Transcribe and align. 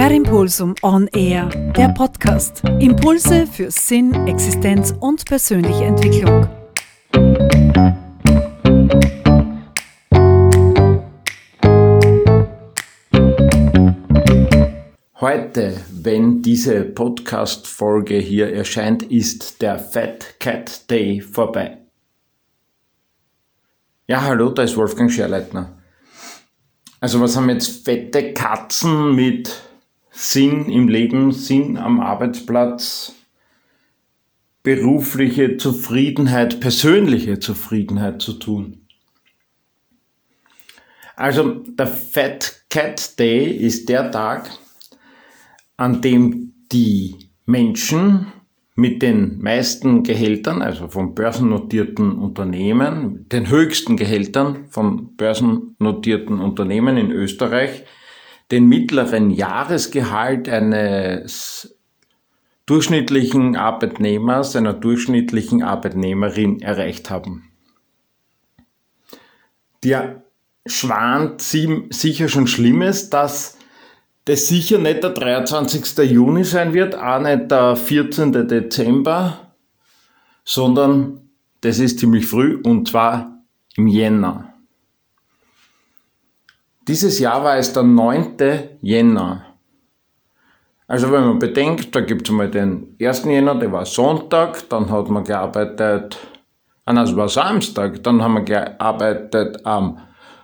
Per 0.00 0.12
Impulsum 0.12 0.74
On 0.80 1.06
Air, 1.08 1.50
der 1.76 1.90
Podcast. 1.90 2.62
Impulse 2.78 3.46
für 3.46 3.70
Sinn, 3.70 4.14
Existenz 4.26 4.94
und 4.98 5.26
persönliche 5.26 5.84
Entwicklung. 5.84 6.48
Heute, 15.20 15.76
wenn 15.92 16.40
diese 16.40 16.82
Podcast-Folge 16.84 18.14
hier 18.14 18.54
erscheint, 18.54 19.02
ist 19.02 19.60
der 19.60 19.78
Fat 19.78 20.40
Cat 20.40 20.90
Day 20.90 21.20
vorbei. 21.20 21.76
Ja, 24.06 24.22
hallo, 24.22 24.48
da 24.48 24.62
ist 24.62 24.78
Wolfgang 24.78 25.12
Scherleitner. 25.12 25.76
Also 27.00 27.20
was 27.20 27.36
haben 27.36 27.50
jetzt 27.50 27.84
fette 27.84 28.32
Katzen 28.32 29.14
mit 29.14 29.69
Sinn 30.22 30.66
im 30.66 30.88
Leben, 30.88 31.32
Sinn 31.32 31.78
am 31.78 31.98
Arbeitsplatz, 31.98 33.14
berufliche 34.62 35.56
Zufriedenheit, 35.56 36.60
persönliche 36.60 37.38
Zufriedenheit 37.38 38.20
zu 38.20 38.34
tun? 38.34 38.86
Also 41.16 41.64
der 41.64 41.86
Fat 41.86 42.64
Cat 42.68 43.18
Day 43.18 43.50
ist 43.50 43.88
der 43.88 44.10
Tag, 44.10 44.50
an 45.78 46.02
dem 46.02 46.52
die 46.70 47.16
Menschen 47.46 48.26
mit 48.74 49.00
den 49.00 49.40
meisten 49.40 50.02
Gehältern, 50.02 50.60
also 50.60 50.88
von 50.88 51.14
börsennotierten 51.14 52.18
Unternehmen, 52.18 53.26
den 53.30 53.48
höchsten 53.48 53.96
Gehältern 53.96 54.66
von 54.68 55.16
börsennotierten 55.16 56.40
Unternehmen 56.40 56.98
in 56.98 57.10
Österreich, 57.10 57.84
den 58.50 58.66
mittleren 58.66 59.30
Jahresgehalt 59.30 60.48
eines 60.48 61.76
durchschnittlichen 62.66 63.56
Arbeitnehmers, 63.56 64.54
einer 64.56 64.72
durchschnittlichen 64.72 65.62
Arbeitnehmerin 65.62 66.60
erreicht 66.60 67.10
haben. 67.10 67.50
Der 69.82 70.22
schwant 70.66 71.40
sicher 71.40 72.28
schon 72.28 72.46
Schlimmes, 72.46 73.10
dass 73.10 73.56
das 74.24 74.46
sicher 74.46 74.78
nicht 74.78 75.02
der 75.02 75.10
23. 75.10 76.10
Juni 76.10 76.44
sein 76.44 76.72
wird, 76.72 76.94
auch 76.94 77.20
nicht 77.20 77.50
der 77.50 77.74
14. 77.76 78.46
Dezember, 78.46 79.54
sondern 80.44 81.30
das 81.62 81.78
ist 81.78 81.98
ziemlich 81.98 82.26
früh 82.26 82.60
und 82.62 82.88
zwar 82.88 83.42
im 83.76 83.86
Jänner. 83.86 84.49
Dieses 86.90 87.20
Jahr 87.20 87.44
war 87.44 87.56
es 87.56 87.72
der 87.72 87.84
9. 87.84 88.34
Jänner. 88.80 89.44
Also 90.88 91.12
wenn 91.12 91.24
man 91.24 91.38
bedenkt, 91.38 91.94
da 91.94 92.00
gibt 92.00 92.28
es 92.28 92.34
mal 92.34 92.50
den 92.50 92.96
1. 93.00 93.26
Jänner, 93.26 93.54
der 93.54 93.70
war 93.70 93.86
Sonntag, 93.86 94.68
dann 94.70 94.90
hat 94.90 95.08
man 95.08 95.22
gearbeitet, 95.22 96.18
ah 96.84 96.92
nein, 96.92 97.04
es 97.04 97.14
war 97.14 97.28
Samstag, 97.28 98.02
dann 98.02 98.20
haben 98.20 98.34
wir 98.34 98.42
gearbeitet 98.42 99.64
am 99.64 100.00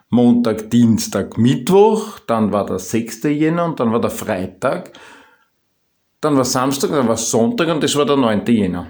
Montag, 0.08 0.70
Dienstag, 0.70 1.36
Mittwoch, 1.36 2.20
dann 2.28 2.52
war 2.52 2.64
der 2.64 2.78
6. 2.78 3.24
Jänner 3.24 3.64
und 3.64 3.80
dann 3.80 3.90
war 3.90 4.00
der 4.00 4.10
Freitag, 4.10 4.92
dann 6.20 6.36
war 6.36 6.44
Samstag, 6.44 6.90
dann 6.90 7.08
war 7.08 7.16
Sonntag 7.16 7.66
und 7.70 7.82
das 7.82 7.96
war 7.96 8.06
der 8.06 8.18
9. 8.18 8.46
Jänner. 8.46 8.86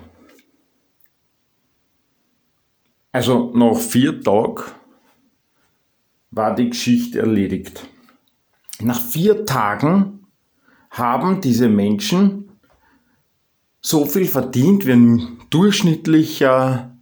Also 3.13 3.51
nach 3.55 3.79
vier 3.79 4.21
Tagen 4.21 4.63
war 6.37 6.55
die 6.55 6.71
Geschichte 6.71 7.19
erledigt. 7.19 7.89
Nach 8.81 9.01
vier 9.01 9.47
Tagen 9.47 10.27
haben 10.91 11.41
diese 11.41 11.69
Menschen 11.71 12.51
so 13.81 14.05
viel 14.05 14.27
verdient 14.27 14.85
wie 14.87 14.93
ein 14.93 15.39
durchschnittlicher 15.51 16.95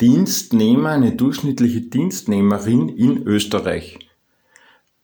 Dienstnehmer, 0.00 0.90
eine 0.90 1.12
durchschnittliche 1.12 1.82
Dienstnehmerin 1.82 2.88
in 2.88 3.24
Österreich. 3.24 3.98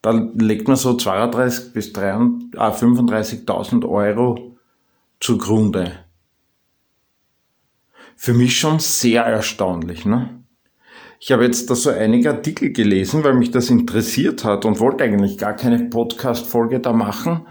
Da 0.01 0.13
legt 0.13 0.67
man 0.69 0.77
so 0.77 0.97
32 0.97 1.73
bis 1.75 1.93
35.000 1.93 3.87
Euro 3.89 4.57
zugrunde. 5.21 6.05
Für 8.17 8.33
mich 8.33 8.59
schon 8.59 8.79
sehr 8.79 9.25
erstaunlich. 9.25 10.07
Ne? 10.07 10.44
Ich 11.27 11.33
habe 11.33 11.47
jetzt 11.47 11.71
da 11.71 11.75
so 11.75 11.89
einige 11.89 12.29
Artikel 12.29 12.71
gelesen, 12.71 13.25
weil 13.25 13.33
mich 13.33 13.51
das 13.51 13.71
interessiert 13.71 14.45
hat 14.45 14.67
und 14.67 14.79
wollte 14.79 15.05
eigentlich 15.05 15.39
gar 15.39 15.57
keine 15.57 15.89
Podcast-Folge 15.89 16.81
da 16.81 16.93
machen. 16.93 17.47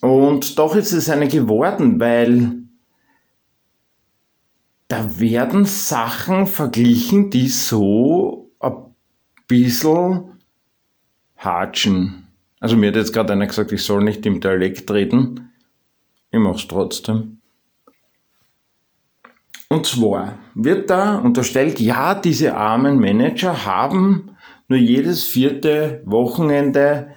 Und 0.00 0.58
doch 0.58 0.74
ist 0.74 0.90
es 0.90 1.08
eine 1.08 1.28
geworden, 1.28 2.00
weil 2.00 2.64
da 4.88 5.20
werden 5.20 5.64
Sachen 5.64 6.48
verglichen, 6.48 7.30
die 7.30 7.46
so 7.46 8.50
ein 8.58 8.74
bisschen 9.46 10.24
hatschen. 11.36 12.26
Also 12.58 12.76
mir 12.76 12.88
hat 12.88 12.96
jetzt 12.96 13.12
gerade 13.12 13.32
einer 13.32 13.46
gesagt, 13.46 13.70
ich 13.70 13.84
soll 13.84 14.02
nicht 14.02 14.26
im 14.26 14.40
Dialekt 14.40 14.90
reden. 14.90 15.52
Ich 16.32 16.40
mach's 16.40 16.66
trotzdem. 16.66 17.35
Und 19.68 19.86
zwar 19.86 20.38
wird 20.54 20.90
da 20.90 21.16
unterstellt, 21.16 21.80
ja, 21.80 22.14
diese 22.14 22.56
armen 22.56 23.00
Manager 23.00 23.66
haben 23.66 24.36
nur 24.68 24.78
jedes 24.78 25.24
vierte 25.24 26.02
Wochenende 26.04 27.08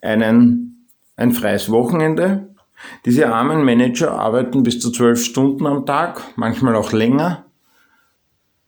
einen, 0.00 0.88
ein 1.16 1.32
freies 1.32 1.70
Wochenende 1.70 2.52
diese 3.04 3.28
armen 3.28 3.64
Manager 3.64 4.12
arbeiten 4.12 4.62
bis 4.62 4.80
zu 4.80 4.90
zwölf 4.90 5.24
Stunden 5.24 5.66
am 5.66 5.86
Tag, 5.86 6.22
manchmal 6.36 6.76
auch 6.76 6.92
länger. 6.92 7.46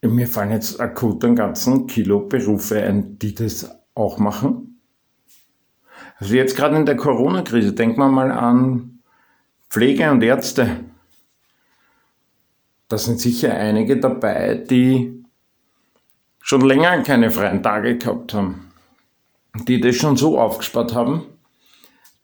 Mir 0.03 0.29
fallen 0.29 0.51
jetzt 0.51 0.81
akut 0.81 1.25
einen 1.25 1.37
ganzen 1.37 1.87
Kilo 1.87 2.21
Berufe 2.21 2.83
ein, 2.83 3.19
die 3.19 3.35
das 3.35 3.71
auch 3.95 4.19
machen. 4.19 4.81
Also 6.19 6.35
jetzt 6.35 6.57
gerade 6.57 6.77
in 6.77 6.87
der 6.87 6.97
Corona-Krise, 6.97 7.73
denkt 7.73 7.97
man 7.97 8.13
mal 8.13 8.31
an 8.31 9.01
Pflege 9.71 10.11
und 10.11 10.23
Ärzte. 10.23 10.81
Da 12.89 12.99
sind 12.99 13.21
sicher 13.21 13.55
einige 13.55 13.99
dabei, 13.99 14.55
die 14.55 15.25
schon 16.41 16.61
länger 16.61 17.03
keine 17.03 17.31
freien 17.31 17.63
Tage 17.63 17.97
gehabt 17.97 18.35
haben. 18.35 18.71
Die 19.67 19.81
das 19.81 19.97
schon 19.97 20.17
so 20.17 20.39
aufgespart 20.39 20.95
haben, 20.95 21.23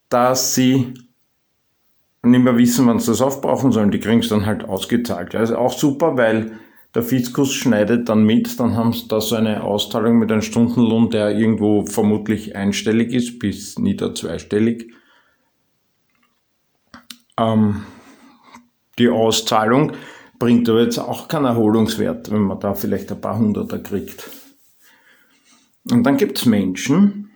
dass 0.08 0.54
sie 0.54 0.94
nicht 2.22 2.44
mehr 2.44 2.58
wissen, 2.58 2.86
wann 2.86 2.98
sie 2.98 3.12
das 3.12 3.22
aufbrauchen 3.22 3.72
sollen. 3.72 3.90
Die 3.90 4.00
kriegen 4.00 4.20
es 4.20 4.28
dann 4.28 4.46
halt 4.46 4.64
ausgezahlt. 4.64 5.34
Also 5.34 5.56
auch 5.56 5.72
super, 5.72 6.16
weil 6.16 6.58
der 6.94 7.02
Fiskus 7.02 7.52
schneidet 7.52 8.08
dann 8.08 8.24
mit, 8.24 8.58
dann 8.58 8.76
haben 8.76 8.92
sie 8.92 9.06
da 9.06 9.20
so 9.20 9.36
eine 9.36 9.62
Auszahlung 9.62 10.18
mit 10.18 10.30
einem 10.32 10.42
Stundenlohn, 10.42 11.10
der 11.10 11.30
irgendwo 11.30 11.86
vermutlich 11.86 12.56
einstellig 12.56 13.12
ist, 13.12 13.38
bis 13.38 13.78
nieder 13.78 14.14
zweistellig. 14.14 14.92
Ähm, 17.38 17.84
die 18.98 19.08
Auszahlung 19.08 19.92
bringt 20.40 20.68
aber 20.70 20.82
jetzt 20.82 20.98
auch 20.98 21.28
keinen 21.28 21.44
Erholungswert, 21.44 22.32
wenn 22.32 22.40
man 22.40 22.58
da 22.58 22.74
vielleicht 22.74 23.12
ein 23.12 23.20
paar 23.20 23.38
Hunderter 23.38 23.78
kriegt. 23.78 24.28
Und 25.90 26.02
dann 26.02 26.16
gibt 26.16 26.38
es 26.38 26.46
Menschen, 26.46 27.30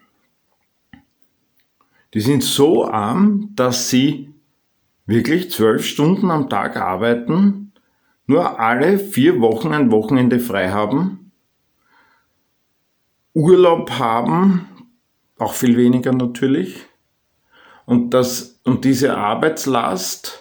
die 2.15 2.21
sind 2.21 2.43
so 2.43 2.89
arm, 2.89 3.51
dass 3.55 3.91
sie 3.91 4.33
wirklich 5.07 5.51
zwölf 5.51 5.85
Stunden 5.85 6.31
am 6.31 6.49
Tag 6.49 6.77
arbeiten, 6.77 7.73
nur 8.27 8.59
alle 8.59 8.99
vier 8.99 9.39
Wochen 9.41 9.73
ein 9.73 9.93
Wochenende 9.93 10.41
frei 10.41 10.71
haben, 10.71 11.31
Urlaub 13.35 13.91
haben, 13.99 14.67
auch 15.39 15.53
viel 15.53 15.77
weniger 15.77 16.13
natürlich, 16.13 16.87
und, 17.85 18.15
das, 18.15 18.61
und 18.65 18.87
diese 18.87 19.15
Arbeitslast 19.15 20.41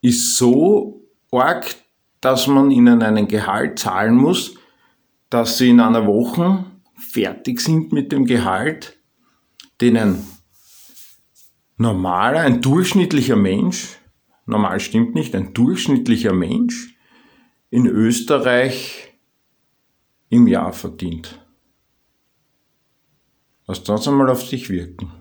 ist 0.00 0.36
so 0.36 0.97
arg, 1.32 1.76
dass 2.20 2.46
man 2.46 2.70
ihnen 2.70 3.02
einen 3.02 3.28
Gehalt 3.28 3.78
zahlen 3.78 4.16
muss, 4.16 4.54
dass 5.30 5.58
sie 5.58 5.70
in 5.70 5.80
einer 5.80 6.06
Woche 6.06 6.64
fertig 6.96 7.60
sind 7.60 7.92
mit 7.92 8.12
dem 8.12 8.26
Gehalt, 8.26 8.98
denen 9.80 10.26
normaler, 11.76 12.40
ein 12.40 12.60
durchschnittlicher 12.60 13.36
Mensch, 13.36 13.98
normal 14.46 14.80
stimmt 14.80 15.14
nicht, 15.14 15.34
ein 15.34 15.54
durchschnittlicher 15.54 16.32
Mensch 16.32 16.96
in 17.70 17.86
Österreich 17.86 19.12
im 20.28 20.46
Jahr 20.46 20.72
verdient. 20.72 21.40
Lass 23.66 23.84
das 23.84 24.08
einmal 24.08 24.30
auf 24.30 24.42
sich 24.44 24.70
wirken. 24.70 25.12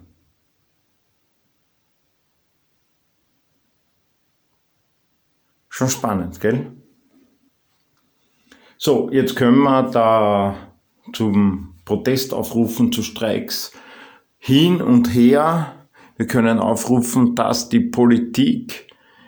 Schon 5.78 5.90
spannend, 5.90 6.42
gell? 6.42 6.72
So, 8.80 9.12
jetzt 9.12 9.36
können 9.36 9.60
wir 9.60 9.84
da 9.84 10.56
zum 11.14 11.76
Protest 11.86 12.34
aufrufen, 12.34 12.92
zu 12.92 13.04
Streiks 13.04 13.74
hin 14.40 14.82
und 14.82 15.14
her 15.14 15.88
Wir 16.16 16.26
können 16.26 16.58
aufrufen, 16.58 17.36
dass 17.36 17.70
die 17.70 17.80
Politik 17.80 18.88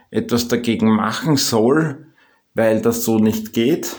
etwas 0.10 0.48
dagegen 0.48 0.90
machen 0.90 1.38
soll, 1.38 2.08
weil 2.56 2.82
das 2.82 3.06
so 3.06 3.20
nicht 3.20 3.54
geht. 3.54 3.98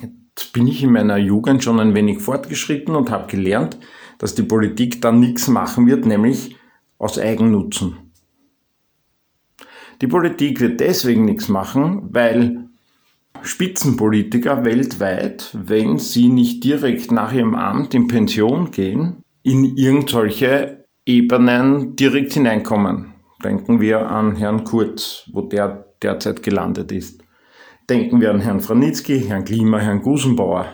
Jetzt 0.00 0.52
bin 0.52 0.68
ich 0.68 0.84
in 0.84 0.92
meiner 0.92 1.16
Jugend 1.16 1.64
schon 1.64 1.80
ein 1.80 1.96
wenig 1.96 2.20
fortgeschritten 2.20 2.94
und 2.94 3.10
habe 3.10 3.26
gelernt, 3.26 3.78
dass 4.18 4.36
die 4.36 4.44
Politik 4.44 5.02
dann 5.02 5.18
nichts 5.18 5.48
machen 5.48 5.88
wird, 5.88 6.06
nämlich 6.06 6.54
aus 6.98 7.18
Eigennutzen. 7.18 8.01
Die 10.02 10.08
Politik 10.08 10.60
wird 10.60 10.80
deswegen 10.80 11.24
nichts 11.24 11.48
machen, 11.48 12.08
weil 12.10 12.68
Spitzenpolitiker 13.40 14.64
weltweit, 14.64 15.50
wenn 15.52 15.98
sie 15.98 16.28
nicht 16.28 16.64
direkt 16.64 17.12
nach 17.12 17.32
ihrem 17.32 17.54
Amt 17.54 17.94
in 17.94 18.08
Pension 18.08 18.72
gehen, 18.72 19.22
in 19.44 19.76
irgendwelche 19.76 20.84
Ebenen 21.06 21.94
direkt 21.94 22.32
hineinkommen. 22.32 23.14
Denken 23.44 23.80
wir 23.80 24.10
an 24.10 24.34
Herrn 24.34 24.64
Kurz, 24.64 25.28
wo 25.32 25.42
der 25.42 25.86
derzeit 26.02 26.42
gelandet 26.42 26.90
ist. 26.90 27.22
Denken 27.88 28.20
wir 28.20 28.30
an 28.30 28.40
Herrn 28.40 28.60
Franitzky, 28.60 29.20
Herrn 29.20 29.44
Klima, 29.44 29.78
Herrn 29.78 30.02
Gusenbauer. 30.02 30.66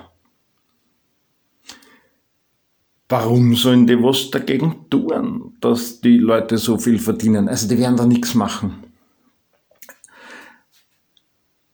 Warum 3.10 3.54
sollen 3.54 3.86
die 3.86 4.02
was 4.02 4.30
dagegen 4.30 4.86
tun, 4.88 5.54
dass 5.60 6.00
die 6.00 6.16
Leute 6.16 6.56
so 6.56 6.78
viel 6.78 6.98
verdienen? 6.98 7.48
Also 7.48 7.68
die 7.68 7.78
werden 7.78 7.96
da 7.96 8.06
nichts 8.06 8.34
machen. 8.34 8.87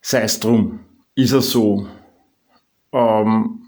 Sei 0.06 0.20
es 0.20 0.38
drum, 0.38 0.80
ist 1.14 1.32
es 1.32 1.50
so, 1.50 1.88
ähm, 2.92 3.62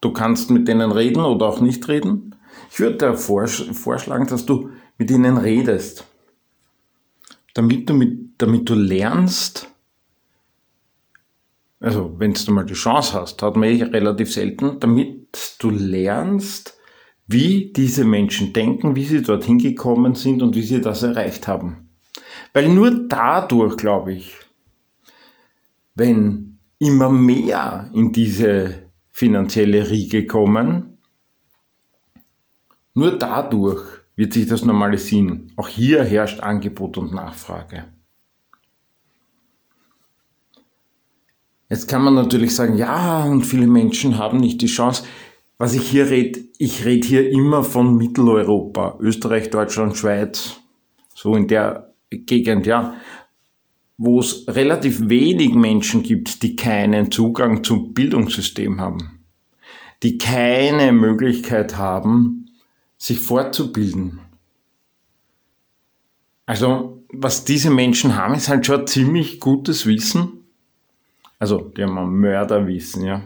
du 0.00 0.12
kannst 0.12 0.52
mit 0.52 0.68
denen 0.68 0.92
reden 0.92 1.20
oder 1.20 1.46
auch 1.46 1.60
nicht 1.60 1.88
reden. 1.88 2.36
Ich 2.70 2.78
würde 2.78 2.96
dir 2.96 3.16
vorschlagen, 3.16 4.28
dass 4.28 4.46
du 4.46 4.70
mit 4.98 5.10
ihnen 5.10 5.36
redest, 5.36 6.06
damit 7.54 7.90
du, 7.90 7.94
mit, 7.94 8.40
damit 8.40 8.68
du 8.70 8.74
lernst, 8.76 9.68
also 11.80 12.14
wenn 12.20 12.34
du 12.34 12.52
mal 12.52 12.64
die 12.64 12.74
Chance 12.74 13.14
hast, 13.14 13.42
hat 13.42 13.56
man 13.56 13.68
eh 13.68 13.82
relativ 13.82 14.32
selten, 14.32 14.78
damit 14.78 15.56
du 15.58 15.70
lernst, 15.70 16.78
wie 17.26 17.72
diese 17.72 18.04
Menschen 18.04 18.52
denken, 18.52 18.94
wie 18.94 19.06
sie 19.06 19.22
dorthin 19.22 19.58
gekommen 19.58 20.14
sind 20.14 20.40
und 20.40 20.54
wie 20.54 20.62
sie 20.62 20.80
das 20.80 21.02
erreicht 21.02 21.48
haben. 21.48 21.88
Weil 22.52 22.68
nur 22.68 23.08
dadurch, 23.08 23.76
glaube 23.76 24.12
ich, 24.12 24.36
wenn 25.98 26.58
immer 26.78 27.10
mehr 27.10 27.90
in 27.92 28.12
diese 28.12 28.90
finanzielle 29.10 29.90
Riege 29.90 30.26
kommen, 30.26 30.98
nur 32.94 33.18
dadurch 33.18 33.82
wird 34.16 34.32
sich 34.32 34.46
das 34.46 34.64
normalisieren. 34.64 35.52
Auch 35.56 35.68
hier 35.68 36.02
herrscht 36.04 36.40
Angebot 36.40 36.98
und 36.98 37.12
Nachfrage. 37.12 37.84
Jetzt 41.68 41.86
kann 41.86 42.02
man 42.02 42.14
natürlich 42.14 42.54
sagen, 42.54 42.78
ja, 42.78 43.24
und 43.24 43.42
viele 43.42 43.66
Menschen 43.66 44.16
haben 44.16 44.38
nicht 44.38 44.62
die 44.62 44.66
Chance 44.66 45.04
was 45.58 45.74
ich 45.74 45.90
hier 45.90 46.08
rede, 46.08 46.40
ich 46.58 46.84
rede 46.84 47.06
hier 47.06 47.30
immer 47.30 47.64
von 47.64 47.96
Mitteleuropa, 47.96 48.96
Österreich, 49.00 49.50
Deutschland, 49.50 49.96
Schweiz, 49.96 50.60
so 51.14 51.34
in 51.34 51.48
der 51.48 51.92
Gegend, 52.10 52.66
ja, 52.66 52.94
wo 53.98 54.20
es 54.20 54.44
relativ 54.46 55.08
wenig 55.08 55.54
Menschen 55.54 56.04
gibt, 56.04 56.44
die 56.44 56.54
keinen 56.54 57.10
Zugang 57.10 57.64
zum 57.64 57.92
Bildungssystem 57.92 58.80
haben, 58.80 59.20
die 60.04 60.18
keine 60.18 60.92
Möglichkeit 60.92 61.76
haben, 61.76 62.46
sich 62.96 63.18
fortzubilden. 63.18 64.20
Also, 66.46 67.04
was 67.12 67.44
diese 67.44 67.70
Menschen 67.70 68.16
haben, 68.16 68.34
ist 68.34 68.48
halt 68.48 68.64
schon 68.64 68.86
ziemlich 68.86 69.40
gutes 69.40 69.84
Wissen. 69.84 70.44
Also, 71.40 71.58
die 71.76 71.82
haben 71.82 71.98
ein 71.98 72.08
Mörderwissen, 72.08 73.04
ja. 73.04 73.22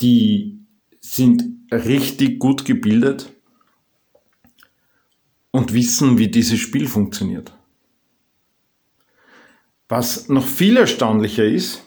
Die 0.00 0.58
sind 1.00 1.42
richtig 1.70 2.38
gut 2.38 2.64
gebildet 2.64 3.30
und 5.50 5.74
wissen, 5.74 6.18
wie 6.18 6.28
dieses 6.28 6.58
Spiel 6.58 6.88
funktioniert. 6.88 7.52
Was 9.92 10.30
noch 10.30 10.46
viel 10.46 10.78
erstaunlicher 10.78 11.44
ist, 11.44 11.82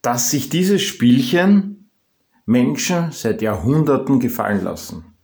dass 0.00 0.30
sich 0.30 0.48
dieses 0.48 0.80
Spielchen 0.80 1.90
Menschen 2.46 3.10
seit 3.10 3.42
Jahrhunderten 3.42 4.20
gefallen 4.20 4.62
lassen. 4.62 5.16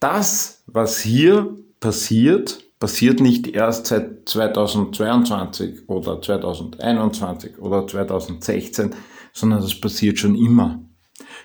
Das, 0.00 0.64
was 0.66 0.98
hier 1.00 1.58
passiert, 1.78 2.64
passiert 2.80 3.20
nicht 3.20 3.48
erst 3.48 3.88
seit 3.88 4.30
2022 4.30 5.86
oder 5.86 6.22
2021 6.22 7.58
oder 7.58 7.86
2016, 7.86 8.94
sondern 9.34 9.60
das 9.60 9.78
passiert 9.78 10.18
schon 10.18 10.36
immer. 10.36 10.82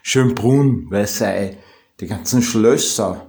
Schönbrunn, 0.03 0.87
Versailles, 0.87 1.57
die 1.99 2.07
ganzen 2.07 2.41
Schlösser. 2.41 3.28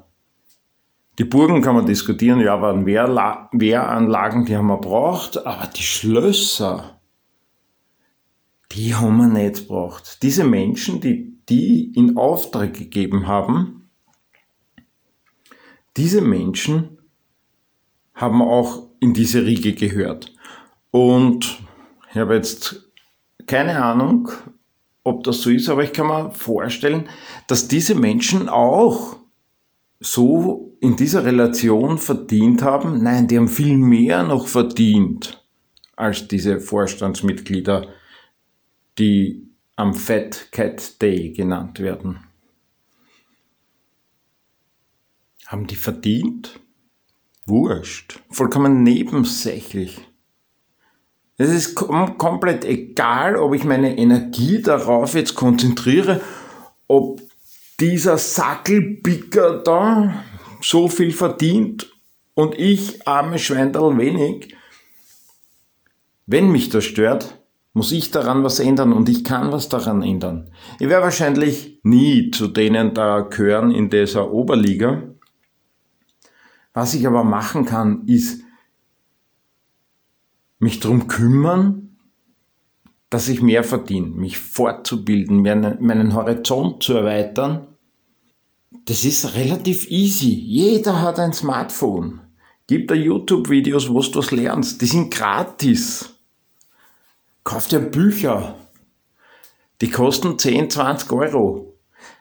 Die 1.21 1.27
Burgen 1.27 1.61
kann 1.61 1.75
man 1.75 1.85
diskutieren, 1.85 2.41
ja, 2.41 2.63
waren 2.63 2.87
Wehrla 2.87 3.51
Wehranlagen, 3.53 4.47
die 4.47 4.57
haben 4.57 4.69
wir 4.69 4.79
braucht, 4.79 5.45
aber 5.45 5.67
die 5.67 5.83
Schlösser, 5.83 6.99
die 8.73 8.95
haben 8.95 9.19
wir 9.19 9.27
nicht 9.27 9.69
braucht. 9.69 10.23
Diese 10.23 10.45
Menschen, 10.45 11.03
die 11.03 11.37
die 11.51 11.93
in 11.95 12.17
Auftrag 12.17 12.73
gegeben 12.73 13.27
haben, 13.27 13.91
diese 15.99 16.23
Menschen 16.23 16.97
haben 18.15 18.41
auch 18.41 18.89
in 19.01 19.13
diese 19.13 19.45
Riege 19.45 19.75
gehört. 19.75 20.33
Und 20.91 21.61
ich 22.11 22.17
habe 22.17 22.35
jetzt 22.35 22.91
keine 23.47 23.85
Ahnung, 23.85 24.31
ob 25.05 25.25
das 25.25 25.43
so 25.43 25.51
ist, 25.51 25.69
aber 25.69 25.85
ich 25.85 25.93
kann 25.93 26.07
mir 26.07 26.31
vorstellen, 26.31 27.11
dass 27.47 27.69
diese 27.69 27.95
Menschen 27.95 28.49
auch 28.49 29.19
so 29.99 30.60
in 30.81 30.97
dieser 30.97 31.25
Relation 31.25 31.99
verdient 31.99 32.63
haben. 32.63 33.03
Nein, 33.03 33.29
die 33.29 33.37
haben 33.37 33.49
viel 33.49 33.77
mehr 33.77 34.23
noch 34.23 34.49
verdient 34.49 35.45
als 35.97 36.29
diese 36.29 36.61
Vorstandsmitglieder, 36.61 37.89
die 38.99 39.49
am 39.77 39.95
Fat 39.95 40.51
Cat 40.51 41.01
Day 41.01 41.31
genannt 41.33 41.81
werden. 41.81 42.21
Haben 45.47 45.67
die 45.67 45.77
verdient? 45.77 46.61
wurscht, 47.51 48.21
vollkommen 48.31 48.83
nebensächlich. 48.83 50.01
Es 51.37 51.51
ist 51.51 51.75
kom 51.75 52.17
komplett 52.17 52.65
egal, 52.65 53.37
ob 53.37 53.55
ich 53.55 53.65
meine 53.65 53.97
Energie 53.97 54.63
darauf 54.63 55.15
jetzt 55.15 55.35
konzentriere, 55.35 56.21
ob 56.87 57.21
dieser 57.81 58.19
Sackelpicker 58.19 59.63
da 59.63 60.25
so 60.61 60.89
viel 60.89 61.13
verdient 61.13 61.93
und 62.35 62.59
ich, 62.59 63.07
arme 63.07 63.39
Schweindel, 63.39 63.97
wenig. 63.99 64.55
Wenn 66.27 66.51
mich 66.51 66.69
das 66.69 66.85
stört, 66.85 67.39
muss 67.73 67.93
ich 67.93 68.11
daran 68.11 68.43
was 68.45 68.59
ändern 68.61 68.93
und 68.93 69.09
ich 69.09 69.25
kann 69.25 69.53
was 69.53 69.69
daran 69.69 70.03
ändern. 70.03 70.51
Ich 70.79 70.89
werde 70.89 71.05
wahrscheinlich 71.05 71.81
nie 71.83 72.31
zu 72.31 72.49
denen 72.49 72.95
da 72.95 73.21
gehören 73.21 73.71
in 73.71 73.91
dieser 73.91 74.33
Oberliga, 74.33 75.03
was 76.73 76.95
ich 76.95 77.07
aber 77.07 77.25
machen 77.25 77.65
kann, 77.65 78.07
ist 78.07 78.43
mich 80.59 80.79
darum 80.79 81.09
kümmern, 81.09 81.97
dass 83.09 83.29
ich 83.29 83.43
mehr 83.43 83.65
verdiene, 83.65 84.07
mich 84.07 84.39
fortzubilden, 84.39 85.43
meinen 85.43 86.15
Horizont 86.15 86.83
zu 86.83 86.95
erweitern. 86.95 87.67
Das 88.85 89.05
ist 89.05 89.35
relativ 89.35 89.89
easy. 89.91 90.31
Jeder 90.31 91.01
hat 91.01 91.19
ein 91.19 91.33
Smartphone. 91.33 92.21
Gibt 92.67 92.91
da 92.91 92.95
YouTube-Videos, 92.95 93.89
wo 93.89 94.01
du 94.01 94.19
was 94.19 94.31
lernst. 94.31 94.81
Die 94.81 94.87
sind 94.87 95.13
gratis. 95.13 96.15
Kauf 97.45 97.69
dir 97.69 97.81
Bücher. 97.81 98.57
Die 99.81 99.91
kosten 99.91 100.39
10, 100.39 100.71
20 100.71 101.13
Euro. 101.13 101.79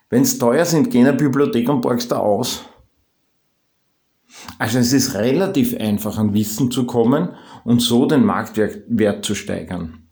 Wenn 0.09 0.23
es 0.23 0.39
teuer 0.39 0.65
sind, 0.65 0.89
geh 0.89 1.01
in 1.01 1.07
eine 1.07 1.17
Bibliothek 1.17 1.69
und 1.69 1.81
borgst 1.81 2.11
da 2.11 2.17
aus. 2.17 2.63
Also 4.57 4.79
es 4.79 4.93
ist 4.93 5.13
relativ 5.15 5.75
einfach 5.75 6.17
an 6.17 6.33
Wissen 6.33 6.71
zu 6.71 6.85
kommen 6.85 7.35
und 7.63 7.81
so 7.81 8.05
den 8.05 8.25
Marktwert 8.25 9.25
zu 9.25 9.35
steigern. 9.35 10.07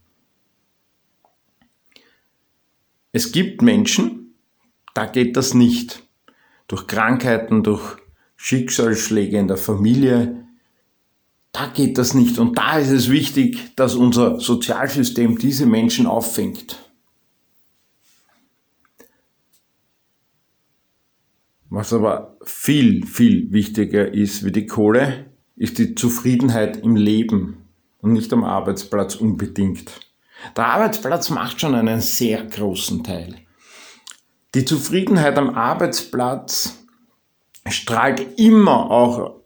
Es 3.12 3.32
gibt 3.32 3.62
Menschen, 3.62 4.36
da 4.94 5.06
geht 5.06 5.38
das 5.38 5.54
nicht. 5.54 6.07
Durch 6.68 6.88
Krankheiten, 6.88 7.64
durch 7.64 7.98
Schicksalsschläge 8.36 9.38
in 9.38 9.48
der 9.48 9.58
Familie, 9.58 10.48
da 11.52 11.68
geht 11.68 11.98
das 11.98 12.14
nicht. 12.14 12.38
Und 12.38 12.58
da 12.58 12.78
ist 12.78 12.92
es 12.92 13.10
wichtig, 13.10 13.76
dass 13.76 13.96
unser 13.96 14.40
Sozialsystem 14.40 15.38
diese 15.38 15.66
Menschen 15.66 16.06
auffängt. 16.06 16.78
Was 21.70 21.92
aber 21.94 22.38
viel, 22.44 23.06
viel 23.06 23.52
wichtiger 23.52 24.14
ist 24.14 24.46
wie 24.46 24.52
die 24.52 24.68
Kohle, 24.68 25.26
ist 25.56 25.80
die 25.80 25.96
Zufriedenheit 25.96 26.78
im 26.78 26.96
Leben 26.96 27.68
und 28.00 28.14
nicht 28.14 28.32
am 28.32 28.44
Arbeitsplatz 28.44 29.16
unbedingt. 29.16 30.00
Der 30.56 30.68
Arbeitsplatz 30.68 31.30
macht 31.30 31.60
schon 31.60 31.76
einen 31.76 32.00
sehr 32.00 32.46
großen 32.46 33.04
Teil. 33.04 33.47
Die 34.56 34.66
Zufriedenheit 34.66 35.38
am 35.38 35.50
Arbeitsplatz 35.50 36.86
strahlt 37.68 38.40
immer 38.40 38.90
auch 38.90 39.42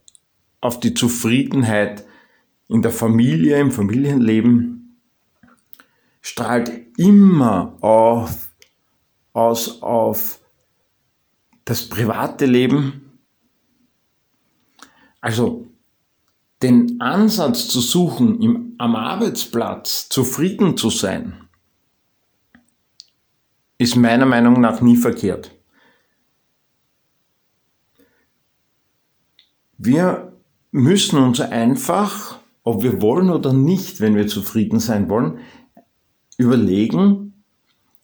auf 0.61 0.79
die 0.79 0.93
Zufriedenheit 0.93 2.05
in 2.67 2.81
der 2.81 2.91
Familie, 2.91 3.59
im 3.59 3.71
Familienleben, 3.71 4.97
strahlt 6.21 6.71
immer 6.97 7.77
auf, 7.81 8.51
aus 9.33 9.81
auf 9.81 10.39
das 11.65 11.89
private 11.89 12.45
Leben. 12.45 13.19
Also 15.19 15.67
den 16.61 17.01
Ansatz 17.01 17.67
zu 17.67 17.81
suchen, 17.81 18.39
im, 18.41 18.75
am 18.77 18.95
Arbeitsplatz 18.95 20.09
zufrieden 20.09 20.77
zu 20.77 20.89
sein, 20.89 21.40
ist 23.81 23.95
meiner 23.95 24.27
Meinung 24.27 24.61
nach 24.61 24.79
nie 24.81 24.95
verkehrt. 24.95 25.49
Wir 29.79 30.37
müssen 30.69 31.17
uns 31.17 31.39
einfach, 31.39 32.37
ob 32.61 32.83
wir 32.83 33.01
wollen 33.01 33.31
oder 33.31 33.53
nicht, 33.53 33.99
wenn 33.99 34.15
wir 34.15 34.27
zufrieden 34.27 34.79
sein 34.79 35.09
wollen, 35.09 35.39
überlegen, 36.37 37.43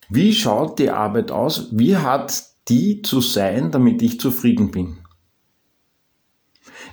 wie 0.10 0.34
schaut 0.34 0.80
die 0.80 0.90
Arbeit 0.90 1.30
aus, 1.30 1.68
wie 1.72 1.96
hat 1.96 2.44
die 2.70 3.04
zu 3.04 3.22
sein, 3.22 3.70
damit 3.70 4.02
ich 4.02 4.20
zufrieden 4.20 4.72
bin. 4.72 4.98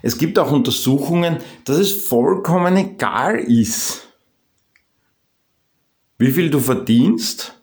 Es 0.03 0.19
gibt 0.19 0.39
auch 0.39 0.53
Untersuchungen, 0.53 1.39
dass 1.65 1.79
es 1.79 2.05
vollkommen 2.07 2.77
egal 2.77 3.37
ist, 3.39 4.09
wie 6.19 6.33
viel 6.33 6.51
du 6.51 6.61
verdienst, 6.61 7.54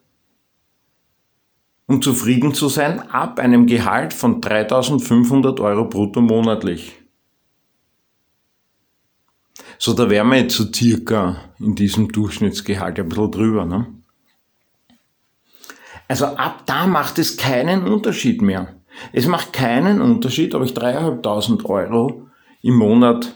um 1.92 2.02
zufrieden 2.02 2.54
zu 2.54 2.70
sein, 2.70 3.02
ab 3.10 3.38
einem 3.38 3.68
Gehalt 3.68 4.14
von 4.14 4.40
3500 4.40 5.60
Euro 5.60 5.84
brutto 5.84 6.22
monatlich. 6.22 6.94
So, 9.78 9.94
da 9.94 10.10
wären 10.10 10.30
wir 10.30 10.38
jetzt 10.38 10.56
so 10.56 10.72
circa 10.72 11.52
in 11.60 11.76
diesem 11.76 12.08
Durchschnittsgehalt 12.08 12.98
ein 12.98 13.10
bisschen 13.10 13.32
drüber. 13.32 13.66
Ne? 13.66 13.88
Also 16.08 16.28
ab 16.28 16.64
da 16.66 16.88
macht 16.88 17.20
es 17.20 17.36
keinen 17.36 17.84
Unterschied 17.84 18.42
mehr. 18.42 18.74
Es 19.12 19.28
macht 19.28 19.52
keinen 19.52 20.00
Unterschied, 20.00 20.56
ob 20.56 20.64
ich 20.64 20.72
3.500 20.72 21.66
Euro 21.66 22.30
im 22.62 22.76
Monat 22.76 23.34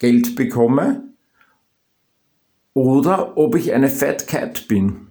Geld 0.00 0.34
bekomme 0.34 1.12
oder 2.74 3.36
ob 3.38 3.54
ich 3.54 3.72
eine 3.72 3.88
Fat 3.88 4.26
Cat 4.26 4.66
bin. 4.66 5.05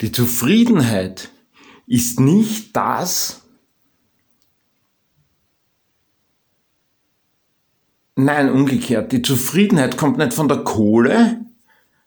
Die 0.00 0.12
Zufriedenheit 0.12 1.30
ist 1.86 2.20
nicht 2.20 2.74
das, 2.74 3.42
nein, 8.16 8.50
umgekehrt, 8.50 9.12
die 9.12 9.22
Zufriedenheit 9.22 9.96
kommt 9.96 10.16
nicht 10.18 10.32
von 10.32 10.48
der 10.48 10.58
Kohle, 10.58 11.44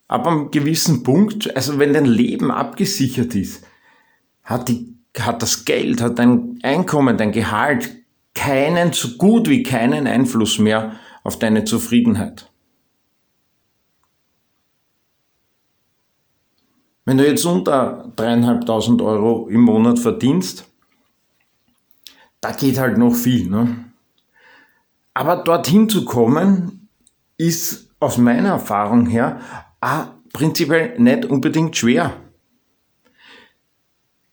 ab 0.07 0.27
einem 0.27 0.51
gewissen 0.51 1.03
Punkt, 1.03 1.55
also 1.55 1.79
wenn 1.79 1.93
dein 1.93 2.05
Leben 2.05 2.51
abgesichert 2.51 3.35
ist, 3.35 3.65
hat, 4.43 4.69
die, 4.69 4.95
hat 5.19 5.41
das 5.41 5.65
Geld, 5.65 6.01
hat 6.01 6.19
dein 6.19 6.59
Einkommen, 6.63 7.17
dein 7.17 7.31
Gehalt 7.31 7.91
keinen, 8.33 8.93
so 8.93 9.17
gut 9.17 9.50
wie 9.50 9.63
keinen 9.63 10.07
Einfluss 10.07 10.57
mehr 10.57 11.00
auf 11.23 11.38
deine 11.38 11.63
Zufriedenheit. 11.63 12.52
Wenn 17.05 17.17
du 17.17 17.27
jetzt 17.27 17.45
unter 17.45 18.12
dreieinhalbtausend 18.15 19.01
Euro 19.01 19.48
im 19.50 19.62
Monat 19.62 20.00
verdienst, 20.00 20.65
da 22.39 22.51
geht 22.51 22.77
halt 22.77 22.98
noch 22.98 23.13
viel. 23.13 23.50
Ne? 23.50 23.86
Aber 25.13 25.38
dorthin 25.38 25.89
zu 25.89 26.05
kommen, 26.05 26.89
ist 27.38 27.89
aus 28.00 28.17
meiner 28.17 28.50
Erfahrung 28.50 29.05
her 29.05 29.39
auch 29.81 30.05
prinzipiell 30.31 31.00
nicht 31.00 31.25
unbedingt 31.25 31.75
schwer. 31.75 32.13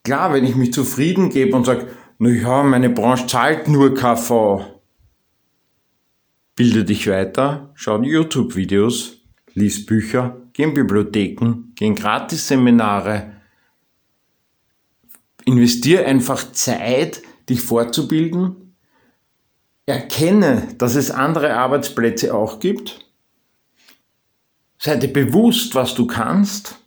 Klar, 0.03 0.33
wenn 0.33 0.45
ich 0.45 0.57
mich 0.57 0.73
zufrieden 0.73 1.31
gebe 1.31 1.57
und 1.57 1.67
sage, 1.67 1.89
naja, 2.19 2.63
meine 2.63 2.91
Branche 2.91 3.27
zahlt 3.27 3.69
nur 3.69 3.95
KV. 3.95 4.65
Bilde 6.57 6.85
dich 6.85 7.07
weiter, 7.09 7.71
schau 7.75 8.01
YouTube-Videos, 8.03 9.19
lies 9.55 9.87
Bücher, 9.87 10.37
geh 10.61 10.65
in 10.65 10.75
Bibliotheken, 10.75 11.73
geh 11.75 11.87
in 11.87 11.95
Gratis-Seminare. 11.95 13.33
Investier 15.47 16.07
einfach 16.07 16.53
Zeit, 16.53 17.23
dich 17.49 17.63
fortzubilden. 17.63 18.77
Erkenne, 19.87 20.69
dass 20.77 20.97
es 20.97 21.11
andere 21.11 21.57
Arbeitsplätze 21.57 22.35
auch 22.35 22.61
gibt. 22.61 23.07
Sei 24.77 24.97
dir 24.97 25.11
bewusst, 25.13 25.75
was 25.75 25.95
du 25.95 26.07
kannst 26.07 26.79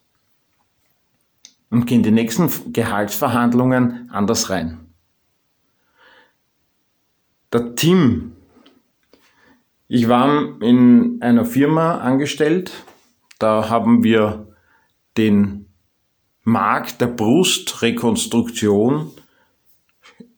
und 1.72 1.88
geh 1.88 1.96
in 1.96 2.04
die 2.04 2.12
nächsten 2.12 2.74
Gehaltsverhandlungen 2.74 4.12
anders 4.12 4.52
rein. 4.52 4.86
Der 7.52 7.74
Tim. 7.74 8.36
Ich 9.88 10.08
war 10.08 10.62
in 10.62 11.20
einer 11.22 11.46
Firma 11.46 11.98
angestellt. 11.98 12.72
Da 13.40 13.70
haben 13.70 14.04
wir 14.04 14.48
den 15.18 15.66
Markt 16.44 17.02
der 17.02 17.08
Brustrekonstruktion 17.08 19.12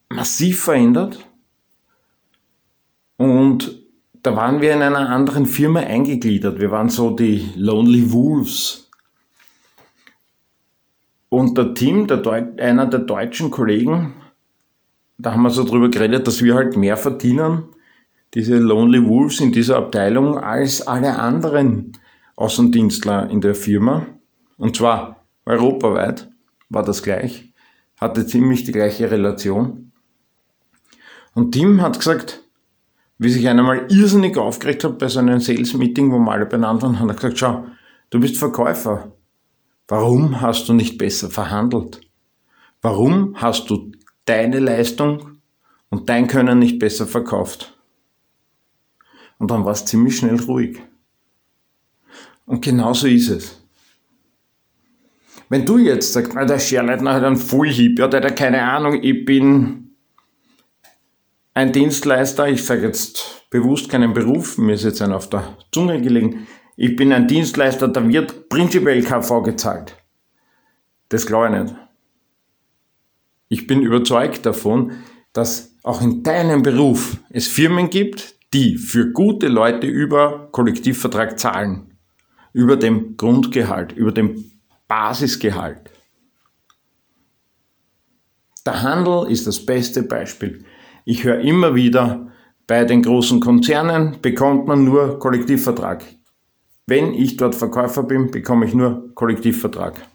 massiv 0.10 0.62
verändert. 0.62 1.20
Und 3.18 3.82
da 4.24 4.36
waren 4.36 4.62
wir 4.62 4.74
in 4.74 4.82
einer 4.82 5.10
anderen 5.10 5.46
Firma 5.46 5.82
eingegliedert. 5.82 6.60
Wir 6.60 6.72
waren 6.72 6.90
so 6.90 7.12
die 7.12 7.52
Lonely 7.56 8.12
Wolves. 8.12 8.90
Und 11.30 11.58
der 11.58 11.74
Tim, 11.74 12.08
der 12.08 12.22
einer 12.60 12.86
der 12.86 13.02
deutschen 13.02 13.52
Kollegen, 13.52 14.14
da 15.18 15.34
haben 15.34 15.44
wir 15.44 15.50
so 15.50 15.64
drüber 15.64 15.90
geredet, 15.90 16.28
dass 16.28 16.44
wir 16.44 16.56
halt 16.56 16.76
mehr 16.76 16.98
verdienen, 16.98 17.64
diese 18.34 18.58
Lonely 18.58 19.08
Wolves 19.08 19.40
in 19.40 19.52
dieser 19.52 19.78
Abteilung, 19.78 20.38
als 20.38 20.86
alle 20.86 21.20
anderen 21.20 21.94
Außendienstler 22.36 23.30
in 23.30 23.42
der 23.42 23.56
Firma. 23.56 24.06
Und 24.58 24.76
zwar 24.76 25.26
europaweit 25.46 26.30
war 26.70 26.84
das 26.84 27.04
gleich, 27.04 27.54
hatte 28.00 28.26
ziemlich 28.26 28.64
die 28.64 28.72
gleiche 28.72 29.10
Relation. 29.12 29.92
Und 31.34 31.52
Tim 31.52 31.82
hat 31.82 31.98
gesagt, 31.98 32.44
wie 33.18 33.30
sich 33.30 33.48
einer 33.48 33.64
mal 33.64 33.88
irrsinnig 33.90 34.38
aufgeregt 34.38 34.84
hat 34.84 35.00
bei 35.00 35.08
so 35.08 35.20
einem 35.20 35.40
Sales-Meeting, 35.40 36.12
wo 36.12 36.20
wir 36.20 36.32
alle 36.32 36.46
beieinander 36.46 36.84
waren, 36.84 37.00
hat 37.00 37.08
er 37.08 37.16
gesagt, 37.16 37.38
schau, 37.38 37.66
du 38.10 38.20
bist 38.20 38.38
Verkäufer. 38.38 39.12
Warum 39.88 40.42
hast 40.42 40.68
du 40.68 40.74
nicht 40.74 40.98
besser 40.98 41.30
verhandelt? 41.30 42.02
Warum 42.82 43.36
hast 43.36 43.70
du 43.70 43.92
deine 44.26 44.60
Leistung 44.60 45.36
und 45.90 46.10
dein 46.10 46.28
Können 46.28 46.60
nicht 46.60 46.80
besser 46.80 47.08
verkauft. 47.08 47.78
Und 49.38 49.52
dann 49.52 49.66
war 49.66 49.72
es 49.72 49.86
ziemlich 49.86 50.18
schnell 50.18 50.40
ruhig. 50.42 50.82
Und 52.46 52.64
genauso 52.64 53.08
ist 53.08 53.30
es. 53.30 53.62
Wenn 55.50 55.66
du 55.66 55.78
jetzt 55.78 56.14
sagst, 56.14 56.34
der 56.34 56.60
Scherleitner 56.60 57.14
hat 57.14 57.24
einen 57.24 57.38
Fullhieb, 57.38 58.00
ja, 58.00 58.08
der 58.08 58.24
hat 58.24 58.36
keine 58.36 58.64
Ahnung, 58.64 59.00
ich 59.02 59.26
bin 59.26 59.96
ein 61.54 61.72
Dienstleister, 61.72 62.48
ich 62.48 62.64
sage 62.64 62.88
jetzt 62.88 63.48
bewusst 63.50 63.90
keinen 63.90 64.14
Beruf, 64.14 64.58
mir 64.58 64.74
ist 64.74 64.84
jetzt 64.84 65.02
einer 65.02 65.16
auf 65.16 65.30
der 65.30 65.56
Zunge 65.72 66.02
gelegen, 66.02 66.48
ich 66.76 66.96
bin 66.96 67.14
ein 67.14 67.28
Dienstleister, 67.28 67.88
da 67.88 68.08
wird 68.08 68.50
prinzipiell 68.50 69.02
KV 69.02 69.44
gezahlt. 69.44 69.96
Das 71.10 71.26
glaube 71.26 71.56
ich 71.56 71.64
nicht. 71.64 71.76
Ich 73.48 73.68
bin 73.68 73.82
überzeugt 73.82 74.46
davon, 74.46 74.92
dass 75.32 75.78
auch 75.84 76.02
in 76.02 76.24
deinem 76.24 76.64
Beruf 76.64 77.18
es 77.30 77.48
Firmen 77.48 77.90
gibt, 77.90 78.36
die 78.54 78.78
für 78.78 79.12
gute 79.12 79.48
Leute 79.48 79.88
über 79.88 80.50
Kollektivvertrag 80.52 81.40
zahlen. 81.40 81.95
Über 82.56 82.78
dem 82.78 83.18
Grundgehalt, 83.18 83.92
über 83.92 84.14
dem 84.14 84.50
Basisgehalt. 84.88 85.92
Der 88.66 88.82
Handel 88.82 89.30
ist 89.30 89.46
das 89.46 89.66
beste 89.66 90.04
Beispiel. 90.04 90.64
Ich 91.04 91.26
höre 91.26 91.42
immer 91.42 91.76
wieder, 91.76 92.32
bei 92.66 92.86
den 92.86 93.02
großen 93.02 93.42
Konzernen 93.42 94.22
bekommt 94.22 94.68
man 94.68 94.86
nur 94.86 95.20
Kollektivvertrag. 95.20 96.06
Wenn 96.88 97.14
ich 97.14 97.36
dort 97.36 97.56
Verkäufer 97.56 98.04
bin, 98.04 98.32
bekomme 98.32 98.66
ich 98.66 98.74
nur 98.74 99.14
Kollektivvertrag. 99.16 100.08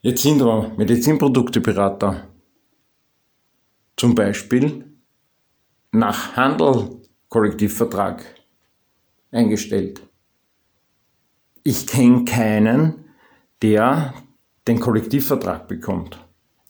Jetzt 0.00 0.22
sind 0.22 0.40
aber 0.42 0.70
Medizinprodukteberater 0.76 2.28
zum 3.96 4.14
Beispiel 4.14 4.84
nach 5.90 6.36
Handel-Kollektivvertrag 6.36 8.35
eingestellt. 9.36 10.02
Ich 11.62 11.86
kenne 11.86 12.24
keinen, 12.24 13.04
der 13.62 14.14
den 14.66 14.80
Kollektivvertrag 14.80 15.68
bekommt. 15.68 16.18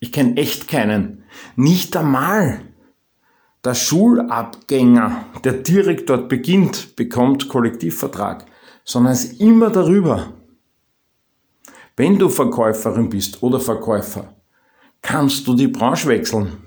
Ich 0.01 0.13
kenne 0.13 0.37
echt 0.37 0.69
keinen. 0.69 1.25
Nicht 1.57 1.97
einmal 1.97 2.61
der 3.65 3.75
Schulabgänger, 3.75 5.25
der 5.45 5.55
direkt 5.55 6.09
dort 6.09 6.29
beginnt, 6.29 6.95
bekommt 6.97 7.49
Kollektivvertrag, 7.49 8.47
sondern 8.85 9.13
es 9.15 9.25
ist 9.25 9.41
immer 9.41 9.71
darüber. 9.71 10.33
Wenn 11.97 12.19
du 12.19 12.29
Verkäuferin 12.29 13.09
bist 13.09 13.43
oder 13.43 13.59
Verkäufer, 13.59 14.35
kannst 15.03 15.47
du 15.47 15.55
die 15.55 15.69
Branche 15.69 16.09
wechseln. 16.09 16.66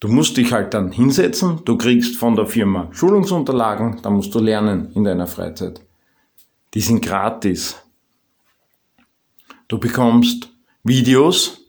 Du 0.00 0.08
musst 0.08 0.38
dich 0.38 0.50
halt 0.52 0.72
dann 0.72 0.92
hinsetzen, 0.92 1.60
du 1.66 1.76
kriegst 1.76 2.16
von 2.16 2.34
der 2.34 2.46
Firma 2.46 2.88
Schulungsunterlagen, 2.90 4.00
da 4.02 4.08
musst 4.08 4.34
du 4.34 4.38
lernen 4.38 4.90
in 4.94 5.04
deiner 5.04 5.26
Freizeit. 5.26 5.82
Die 6.72 6.80
sind 6.80 7.02
gratis. 7.02 7.76
Du 9.68 9.78
bekommst 9.78 10.48
Videos, 10.82 11.60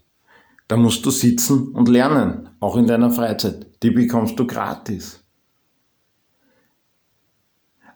da 0.70 0.78
musst 0.78 1.06
du 1.06 1.12
sitzen 1.12 1.74
und 1.74 1.90
lernen, 1.90 2.50
auch 2.62 2.78
in 2.78 2.88
deiner 2.88 3.12
Freizeit. 3.12 3.68
Die 3.84 3.92
bekommst 3.92 4.40
du 4.40 4.48
gratis. 4.48 5.22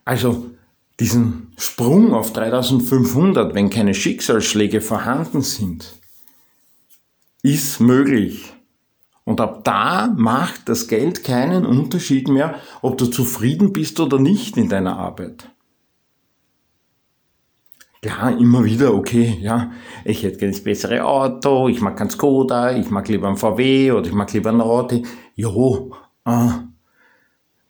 Also 0.04 0.52
diesen 1.00 1.54
Sprung 1.58 2.14
auf 2.14 2.34
3500, 2.34 3.56
wenn 3.56 3.70
keine 3.70 3.94
Schicksalsschläge 3.94 4.82
vorhanden 4.82 5.42
sind, 5.42 5.96
ist 7.42 7.80
möglich. 7.80 8.55
Und 9.26 9.42
ab 9.42 9.64
da 9.64 10.14
macht 10.16 10.70
das 10.70 10.88
Geld 10.88 11.24
keinen 11.24 11.66
Unterschied 11.66 12.28
mehr, 12.28 12.62
ob 12.84 12.98
du 13.00 13.08
zufrieden 13.08 13.74
bist 13.74 14.00
oder 14.00 14.20
nicht 14.20 14.56
in 14.56 14.70
deiner 14.70 14.98
Arbeit. 14.98 15.50
Klar, 18.04 18.38
immer 18.38 18.64
wieder, 18.64 18.94
okay, 18.94 19.40
ja, 19.42 19.72
ich 20.04 20.22
hätte 20.22 20.38
gerne 20.38 20.54
das 20.54 20.64
bessere 20.64 21.04
Auto, 21.04 21.68
ich 21.70 21.82
mag 21.82 21.98
kein 21.98 22.12
Skoda, 22.12 22.78
ich 22.78 22.92
mag 22.92 23.08
lieber 23.08 23.28
ein 23.28 23.36
VW 23.36 23.94
oder 23.94 24.08
ich 24.08 24.14
mag 24.14 24.32
lieber 24.32 24.52
ein 24.52 24.62
Audi. 24.62 25.04
Jo, 25.34 25.96
ah, 26.24 26.66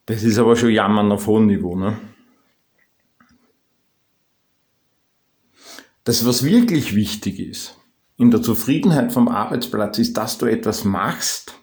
das 0.06 0.24
ist 0.24 0.38
aber 0.38 0.58
schon 0.58 0.72
Jammern 0.72 1.10
auf 1.14 1.26
hohem 1.26 1.46
Niveau, 1.46 1.78
ne? 1.78 1.98
Das, 6.04 6.26
was 6.26 6.44
wirklich 6.44 6.94
wichtig 6.94 7.40
ist 7.40 7.78
in 8.18 8.32
der 8.32 8.42
Zufriedenheit 8.42 9.12
vom 9.12 9.28
Arbeitsplatz, 9.28 9.98
ist, 10.00 10.16
dass 10.18 10.38
du 10.38 10.46
etwas 10.46 10.84
machst, 10.84 11.54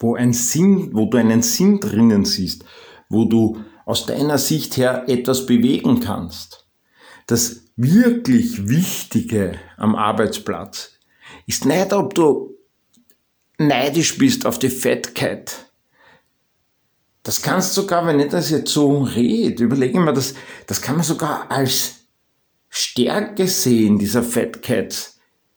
wo, 0.00 0.14
ein 0.14 0.32
Sinn, 0.32 0.90
wo 0.92 1.06
du 1.06 1.18
einen 1.18 1.42
Sinn 1.42 1.80
drinnen 1.80 2.24
siehst, 2.24 2.64
wo 3.08 3.24
du 3.24 3.58
aus 3.84 4.06
deiner 4.06 4.38
Sicht 4.38 4.76
her 4.76 5.04
etwas 5.08 5.46
bewegen 5.46 6.00
kannst 6.00 6.62
das 7.26 7.62
wirklich 7.76 8.68
Wichtige 8.68 9.58
am 9.76 9.94
Arbeitsplatz 9.94 10.92
ist 11.46 11.64
nicht, 11.64 11.92
ob 11.92 12.14
du 12.14 12.58
neidisch 13.58 14.18
bist 14.18 14.46
auf 14.46 14.58
die 14.58 14.70
Fettkeit. 14.70 15.70
Das 17.22 17.42
kannst 17.42 17.74
sogar, 17.74 18.06
wenn 18.06 18.20
ich 18.20 18.28
das 18.28 18.50
jetzt 18.50 18.72
so 18.72 19.02
rede, 19.02 19.64
überlege 19.64 20.00
mir, 20.00 20.12
das, 20.12 20.34
das 20.66 20.82
kann 20.82 20.96
man 20.96 21.04
sogar 21.04 21.50
als 21.50 22.01
Stärke 22.74 23.46
sehen, 23.46 23.98
dieser 23.98 24.22
Fettkeit. 24.22 25.12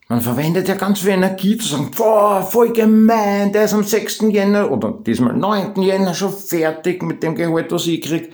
Man 0.08 0.22
verwendet 0.22 0.68
ja 0.68 0.76
ganz 0.76 1.00
viel 1.00 1.12
Energie 1.12 1.58
zu 1.58 1.68
sagen, 1.68 1.92
boah, 1.96 2.44
voll 2.44 2.74
gemein, 2.74 3.52
der 3.52 3.66
ist 3.66 3.74
am 3.74 3.84
6. 3.84 4.22
Jänner 4.30 4.70
oder 4.70 5.00
diesmal 5.06 5.34
9. 5.36 5.82
Jänner 5.82 6.14
schon 6.14 6.32
fertig 6.32 7.02
mit 7.02 7.24
dem 7.24 7.34
Gehalt, 7.36 7.72
was 7.72 7.88
ich 7.88 8.02
krieg 8.02 8.32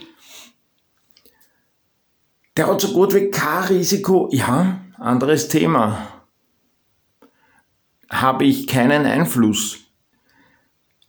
der 2.58 2.68
hat 2.68 2.82
so 2.82 2.94
gut 2.94 3.14
wie 3.14 3.32
kein 3.32 3.64
Risiko. 3.64 4.30
Ja, 4.32 4.82
anderes 4.98 5.48
Thema. 5.48 6.08
Habe 8.10 8.46
ich 8.46 8.68
keinen 8.68 9.06
Einfluss. 9.06 9.80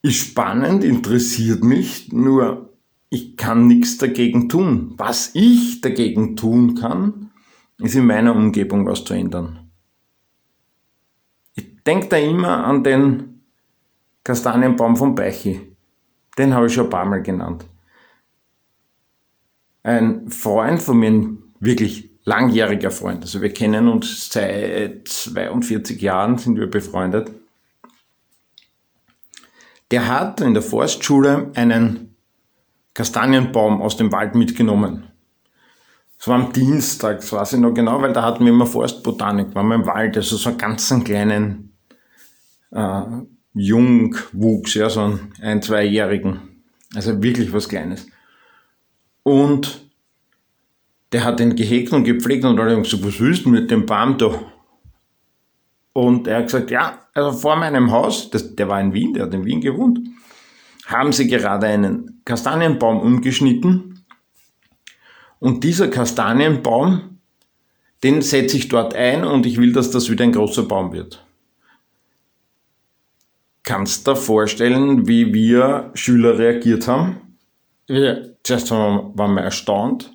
Ist 0.02 0.16
spannend, 0.16 0.84
interessiert 0.84 1.62
mich, 1.62 2.12
nur 2.12 2.70
ich 3.10 3.36
kann 3.36 3.66
nichts 3.66 3.98
dagegen 3.98 4.48
tun. 4.48 4.94
Was 4.96 5.32
ich 5.34 5.80
dagegen 5.80 6.36
tun 6.36 6.74
kann, 6.74 7.31
ist 7.82 7.94
in 7.94 8.06
meiner 8.06 8.34
Umgebung 8.34 8.86
was 8.86 9.04
zu 9.04 9.14
ändern. 9.14 9.70
Ich 11.54 11.82
denke 11.84 12.08
da 12.08 12.16
immer 12.16 12.64
an 12.64 12.82
den 12.82 13.42
Kastanienbaum 14.24 14.96
von 14.96 15.14
Beichi. 15.14 15.76
Den 16.38 16.54
habe 16.54 16.66
ich 16.66 16.74
schon 16.74 16.84
ein 16.84 16.90
paar 16.90 17.04
Mal 17.04 17.22
genannt 17.22 17.66
ein 19.82 20.30
Freund 20.30 20.80
von 20.82 20.98
mir, 20.98 21.10
ein 21.10 21.38
wirklich 21.60 22.10
langjähriger 22.24 22.90
Freund. 22.90 23.22
Also 23.22 23.42
wir 23.42 23.52
kennen 23.52 23.88
uns 23.88 24.30
seit 24.30 25.08
42 25.08 26.00
Jahren, 26.00 26.38
sind 26.38 26.58
wir 26.58 26.68
befreundet. 26.68 27.30
Der 29.90 30.08
hat 30.08 30.40
in 30.40 30.54
der 30.54 30.62
Forstschule 30.62 31.50
einen 31.54 32.14
Kastanienbaum 32.94 33.82
aus 33.82 33.96
dem 33.96 34.12
Wald 34.12 34.34
mitgenommen. 34.34 35.08
Es 36.22 36.28
war 36.28 36.36
am 36.36 36.52
Dienstag, 36.52 37.16
das 37.16 37.32
weiß 37.32 37.54
ich 37.54 37.58
noch 37.58 37.74
genau, 37.74 38.00
weil 38.00 38.12
da 38.12 38.22
hatten 38.22 38.44
wir 38.44 38.52
immer 38.52 38.64
Forstbotanik, 38.64 39.56
waren 39.56 39.66
wir 39.66 39.74
im 39.74 39.86
Wald, 39.86 40.16
also 40.16 40.36
so 40.36 40.50
einen 40.50 40.58
ganz 40.58 40.94
kleinen 41.02 41.76
äh, 42.70 43.02
Jungwuchs, 43.54 44.74
ja, 44.74 44.88
so 44.88 45.00
einen 45.00 45.32
ein-, 45.42 45.62
zweijährigen. 45.62 46.62
Also 46.94 47.20
wirklich 47.20 47.52
was 47.52 47.68
Kleines. 47.68 48.06
Und 49.24 49.90
der 51.10 51.24
hat 51.24 51.40
den 51.40 51.56
gehegt 51.56 51.92
und 51.92 52.04
gepflegt 52.04 52.44
und 52.44 52.60
alle 52.60 52.76
haben 52.76 52.84
gesagt, 52.84 53.04
was 53.04 53.18
willst 53.18 53.44
du 53.44 53.48
mit 53.48 53.72
dem 53.72 53.84
Baum 53.84 54.16
da? 54.16 54.32
Und 55.92 56.28
er 56.28 56.36
hat 56.36 56.44
gesagt, 56.44 56.70
ja, 56.70 57.00
also 57.14 57.32
vor 57.32 57.56
meinem 57.56 57.90
Haus, 57.90 58.30
das, 58.30 58.54
der 58.54 58.68
war 58.68 58.80
in 58.80 58.94
Wien, 58.94 59.12
der 59.12 59.24
hat 59.24 59.34
in 59.34 59.44
Wien 59.44 59.60
gewohnt, 59.60 59.98
haben 60.86 61.12
sie 61.12 61.26
gerade 61.26 61.66
einen 61.66 62.22
Kastanienbaum 62.24 63.00
umgeschnitten. 63.00 63.91
Und 65.42 65.64
dieser 65.64 65.88
Kastanienbaum, 65.88 67.18
den 68.04 68.22
setze 68.22 68.56
ich 68.56 68.68
dort 68.68 68.94
ein 68.94 69.24
und 69.24 69.44
ich 69.44 69.56
will, 69.56 69.72
dass 69.72 69.90
das 69.90 70.08
wieder 70.08 70.22
ein 70.22 70.30
großer 70.30 70.62
Baum 70.62 70.92
wird. 70.92 71.26
Kannst 73.64 74.06
du 74.06 74.12
dir 74.12 74.16
vorstellen, 74.16 75.08
wie 75.08 75.34
wir 75.34 75.90
Schüler 75.94 76.38
reagiert 76.38 76.86
haben? 76.86 77.36
Wir, 77.88 78.36
zuerst 78.44 78.70
waren 78.70 79.34
wir 79.34 79.42
erstaunt, 79.42 80.12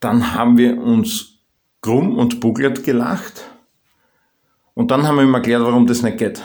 dann 0.00 0.34
haben 0.34 0.58
wir 0.58 0.82
uns 0.82 1.38
krumm 1.80 2.18
und 2.18 2.40
buckelt 2.40 2.82
gelacht 2.82 3.44
und 4.74 4.90
dann 4.90 5.06
haben 5.06 5.14
wir 5.14 5.22
ihm 5.22 5.34
erklärt, 5.34 5.62
warum 5.62 5.86
das 5.86 6.02
nicht 6.02 6.18
geht. 6.18 6.42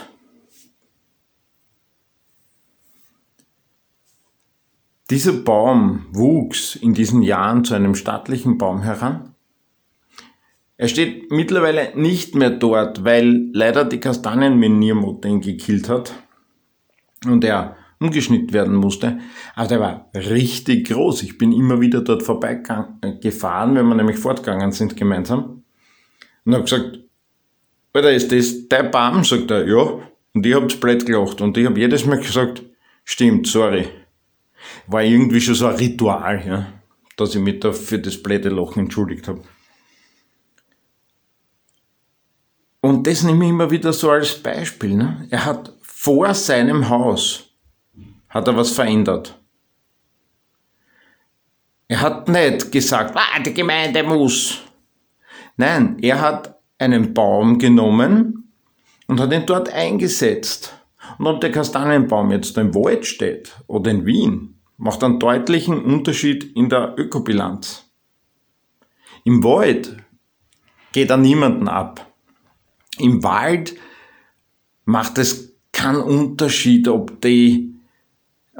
Dieser 5.10 5.32
Baum 5.32 6.06
wuchs 6.12 6.76
in 6.76 6.92
diesen 6.92 7.22
Jahren 7.22 7.64
zu 7.64 7.74
einem 7.74 7.94
stattlichen 7.94 8.58
Baum 8.58 8.82
heran. 8.82 9.34
Er 10.76 10.88
steht 10.88 11.32
mittlerweile 11.32 11.92
nicht 11.96 12.34
mehr 12.34 12.50
dort, 12.50 13.04
weil 13.04 13.48
leider 13.52 13.84
die 13.84 14.00
Kastanienminiermotte 14.00 15.28
ihn 15.28 15.40
gekillt 15.40 15.88
hat 15.88 16.12
und 17.26 17.42
er 17.42 17.76
umgeschnitten 18.00 18.52
werden 18.52 18.76
musste. 18.76 19.18
Aber 19.56 19.66
der 19.66 19.80
war 19.80 20.10
richtig 20.14 20.88
groß. 20.88 21.22
Ich 21.22 21.38
bin 21.38 21.52
immer 21.52 21.80
wieder 21.80 22.02
dort 22.02 22.22
vorbeigefahren, 22.22 23.74
wenn 23.74 23.86
wir 23.88 23.94
nämlich 23.94 24.18
fortgegangen 24.18 24.72
sind 24.72 24.96
gemeinsam. 24.96 25.64
Und 26.44 26.54
habe 26.54 26.64
gesagt, 26.64 27.00
Alter, 27.92 28.12
ist 28.12 28.30
das 28.30 28.68
dein 28.68 28.90
Baum? 28.90 29.24
Sagt 29.24 29.50
er, 29.50 29.66
ja. 29.66 29.98
Und 30.34 30.46
ich 30.46 30.54
hab's 30.54 30.78
blöd 30.78 31.04
gelacht. 31.06 31.40
Und 31.40 31.56
ich 31.56 31.66
habe 31.66 31.80
jedes 31.80 32.06
Mal 32.06 32.18
gesagt, 32.18 32.62
stimmt, 33.04 33.48
sorry. 33.48 33.86
War 34.88 35.02
irgendwie 35.02 35.40
schon 35.40 35.54
so 35.54 35.66
ein 35.66 35.76
Ritual, 35.76 36.46
ja, 36.46 36.72
dass 37.16 37.34
ich 37.34 37.40
mich 37.40 37.60
da 37.60 37.72
für 37.72 37.98
das 37.98 38.22
blöde 38.22 38.48
Lachen 38.48 38.84
entschuldigt 38.84 39.28
habe. 39.28 39.42
Und 42.80 43.06
das 43.06 43.22
nehme 43.22 43.44
ich 43.44 43.50
immer 43.50 43.70
wieder 43.70 43.92
so 43.92 44.10
als 44.10 44.34
Beispiel. 44.34 44.94
Ne? 44.94 45.26
Er 45.30 45.44
hat 45.44 45.72
vor 45.82 46.32
seinem 46.34 46.88
Haus 46.88 47.48
hat 48.28 48.46
er 48.46 48.56
was 48.56 48.70
verändert. 48.70 49.38
Er 51.88 52.00
hat 52.02 52.28
nicht 52.28 52.70
gesagt, 52.70 53.16
ah, 53.16 53.40
die 53.40 53.54
Gemeinde 53.54 54.02
muss. 54.02 54.60
Nein, 55.56 55.96
er 56.00 56.20
hat 56.20 56.60
einen 56.78 57.14
Baum 57.14 57.58
genommen 57.58 58.52
und 59.06 59.20
hat 59.20 59.32
ihn 59.32 59.46
dort 59.46 59.72
eingesetzt. 59.72 60.74
Und 61.18 61.26
ob 61.26 61.40
der 61.40 61.50
Kastanienbaum 61.50 62.30
jetzt 62.30 62.56
im 62.58 62.74
Wald 62.74 63.06
steht 63.06 63.56
oder 63.66 63.90
in 63.90 64.04
Wien, 64.04 64.57
macht 64.78 65.04
einen 65.04 65.18
deutlichen 65.18 65.84
Unterschied 65.84 66.56
in 66.56 66.68
der 66.68 66.94
Ökobilanz. 66.96 67.84
Im 69.24 69.44
Wald 69.44 69.96
geht 70.92 71.10
an 71.12 71.20
niemanden 71.20 71.68
ab. 71.68 72.06
Im 72.98 73.22
Wald 73.22 73.74
macht 74.84 75.18
es 75.18 75.56
keinen 75.72 76.00
Unterschied, 76.00 76.88
ob 76.88 77.20
die 77.20 77.74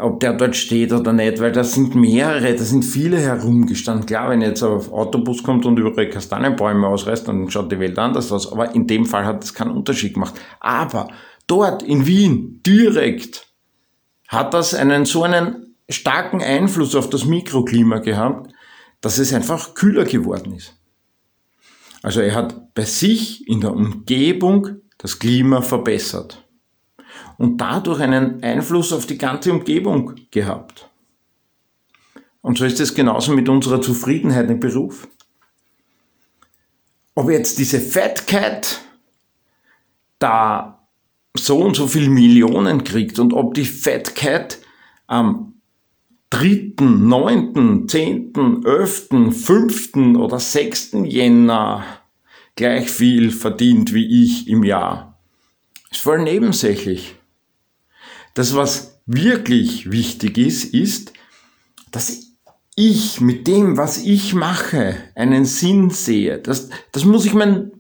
ob 0.01 0.21
der 0.21 0.35
dort 0.35 0.55
steht 0.55 0.93
oder 0.93 1.13
nicht, 1.13 1.41
weil 1.41 1.51
da 1.51 1.65
sind 1.65 1.97
mehrere, 1.97 2.55
da 2.55 2.63
sind 2.63 2.85
viele 2.85 3.19
herumgestanden. 3.19 4.07
Klar, 4.07 4.31
wenn 4.31 4.43
jetzt 4.43 4.63
ein 4.63 4.71
Autobus 4.71 5.43
kommt 5.43 5.67
und 5.67 5.77
überall 5.77 6.09
Kastanienbäume 6.09 6.87
ausreißt, 6.87 7.27
dann 7.27 7.51
schaut 7.51 7.73
die 7.73 7.81
Welt 7.81 7.99
anders 7.99 8.31
aus. 8.31 8.53
Aber 8.53 8.73
in 8.77 8.87
dem 8.87 9.07
Fall 9.07 9.25
hat 9.25 9.43
es 9.43 9.55
keinen 9.55 9.73
Unterschied 9.73 10.15
gemacht. 10.15 10.35
Aber 10.61 11.09
dort 11.49 11.83
in 11.83 12.07
Wien 12.07 12.61
direkt 12.65 13.49
hat 14.29 14.55
das 14.55 14.73
einen 14.73 15.05
so 15.05 15.25
einen 15.25 15.68
starken 15.89 16.43
Einfluss 16.43 16.95
auf 16.95 17.09
das 17.11 17.25
Mikroklima 17.25 17.99
gehabt, 17.99 18.53
dass 19.01 19.19
es 19.19 19.33
einfach 19.33 19.75
kühler 19.75 20.05
geworden 20.05 20.55
ist. 20.55 20.75
Also 22.03 22.21
er 22.21 22.35
hat 22.35 22.75
bei 22.75 22.85
sich 22.85 23.49
in 23.49 23.61
der 23.61 23.73
Umgebung 23.73 24.83
das 24.99 25.19
Klima 25.19 25.63
verbessert 25.63 26.45
und 27.39 27.59
dadurch 27.59 28.01
einen 28.01 28.43
Einfluss 28.43 28.93
auf 28.93 29.07
die 29.07 29.19
ganze 29.19 29.53
Umgebung 29.53 30.15
gehabt. 30.31 30.89
Und 32.41 32.59
so 32.59 32.65
ist 32.65 32.81
es 32.81 32.95
genauso 32.95 33.33
mit 33.33 33.49
unserer 33.49 33.81
Zufriedenheit 33.81 34.49
im 34.51 34.61
Beruf. 34.61 35.09
Ob 37.15 37.31
jetzt 37.31 37.59
diese 37.59 37.81
Fat 37.81 38.27
Cat 38.27 38.81
da 40.19 40.87
so 41.37 41.59
und 41.59 41.77
so 41.77 41.87
viel 41.87 42.09
Millionen 42.09 42.85
kriegt 42.85 43.19
und 43.19 43.33
ob 43.33 43.55
die 43.55 43.65
Fat 43.65 44.15
Cat 44.15 44.59
am 45.07 45.58
3., 46.31 46.75
9., 46.81 47.89
10., 47.89 48.33
11., 48.65 49.09
5. 49.33 49.97
oder 50.17 50.39
6. 50.39 50.91
Jänner 51.05 51.85
gleich 52.55 52.91
viel 52.91 53.31
verdient 53.31 53.95
wie 53.95 54.25
ich 54.25 54.49
im 54.49 54.65
Jahr. 54.65 55.19
Ist 55.91 56.03
voll 56.03 56.23
nebensächlich. 56.23 57.15
Das, 58.35 58.55
was 58.55 59.01
wirklich 59.07 59.91
wichtig 59.91 60.39
ist, 60.39 60.75
ist, 60.75 61.13
dass 61.91 62.35
ich 62.77 63.21
mit 63.21 63.47
dem, 63.47 63.77
was 63.77 63.99
ich 64.05 64.35
mache, 64.35 64.97
einen 65.15 65.45
Sinn 65.45 65.91
sehe. 65.91 66.39
Das, 66.39 66.69
das 66.93 67.05
muss 67.05 67.25
ich 67.25 67.35
mein, 67.35 67.73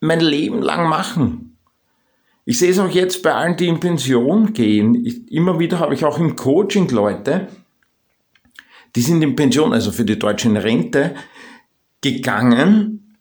mein 0.00 0.20
Leben 0.20 0.60
lang 0.60 0.88
machen. 0.88 1.56
Ich 2.44 2.58
sehe 2.58 2.70
es 2.70 2.78
auch 2.78 2.90
jetzt 2.90 3.22
bei 3.22 3.34
allen, 3.34 3.56
die 3.56 3.66
in 3.66 3.80
Pension 3.80 4.52
gehen. 4.52 5.04
Ich, 5.04 5.32
immer 5.32 5.58
wieder 5.58 5.80
habe 5.80 5.94
ich 5.94 6.04
auch 6.04 6.18
im 6.18 6.36
Coaching 6.36 6.88
Leute, 6.90 7.48
die 8.96 9.02
sind 9.02 9.22
in 9.22 9.36
Pension, 9.36 9.72
also 9.72 9.92
für 9.92 10.04
die 10.04 10.18
deutsche 10.18 10.52
Rente, 10.62 11.14
gegangen 12.00 13.16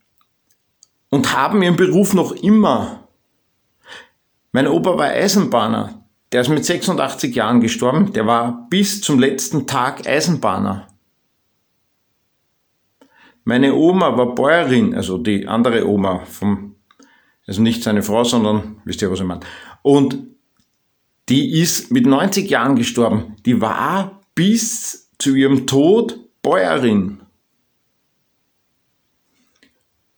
und 1.09 1.35
haben 1.35 1.61
ihren 1.61 1.75
Beruf 1.75 2.13
noch 2.13 2.31
immer. 2.31 3.09
Mein 4.51 4.67
Opa 4.67 4.97
war 4.97 5.07
Eisenbahner. 5.07 6.05
Der 6.31 6.41
ist 6.41 6.49
mit 6.49 6.65
86 6.65 7.35
Jahren 7.35 7.61
gestorben. 7.61 8.13
Der 8.13 8.25
war 8.25 8.67
bis 8.69 9.01
zum 9.01 9.19
letzten 9.19 9.67
Tag 9.67 10.07
Eisenbahner. 10.07 10.87
Meine 13.43 13.75
Oma 13.75 14.17
war 14.17 14.33
Bäuerin, 14.33 14.95
also 14.95 15.17
die 15.17 15.47
andere 15.47 15.87
Oma 15.87 16.25
vom, 16.25 16.75
also 17.45 17.61
nicht 17.61 17.83
seine 17.83 18.01
Frau, 18.01 18.23
sondern, 18.23 18.81
wisst 18.85 19.01
ihr, 19.01 19.11
was 19.11 19.19
ich 19.19 19.25
meine. 19.25 19.41
Und 19.83 20.17
die 21.29 21.59
ist 21.61 21.91
mit 21.91 22.05
90 22.07 22.49
Jahren 22.49 22.75
gestorben. 22.75 23.35
Die 23.45 23.61
war 23.61 24.21
bis 24.33 25.04
zu 25.17 25.35
ihrem 25.35 25.67
Tod 25.67 26.19
Bäuerin. 26.41 27.21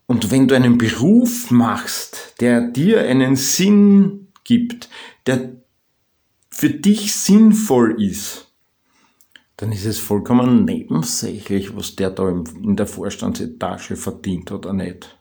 Und 0.07 0.31
wenn 0.31 0.47
du 0.47 0.55
einen 0.55 0.77
Beruf 0.77 1.51
machst, 1.51 2.35
der 2.39 2.61
dir 2.61 3.01
einen 3.01 3.35
Sinn 3.35 4.29
gibt, 4.43 4.89
der 5.25 5.57
für 6.49 6.69
dich 6.69 7.13
sinnvoll 7.13 8.01
ist, 8.01 8.47
dann 9.57 9.71
ist 9.71 9.85
es 9.85 9.99
vollkommen 9.99 10.65
nebensächlich, 10.65 11.75
was 11.75 11.95
der 11.95 12.11
da 12.11 12.29
in 12.29 12.75
der 12.75 12.87
Vorstandsetage 12.87 13.95
verdient 13.95 14.51
oder 14.51 14.71
nicht. 14.71 15.17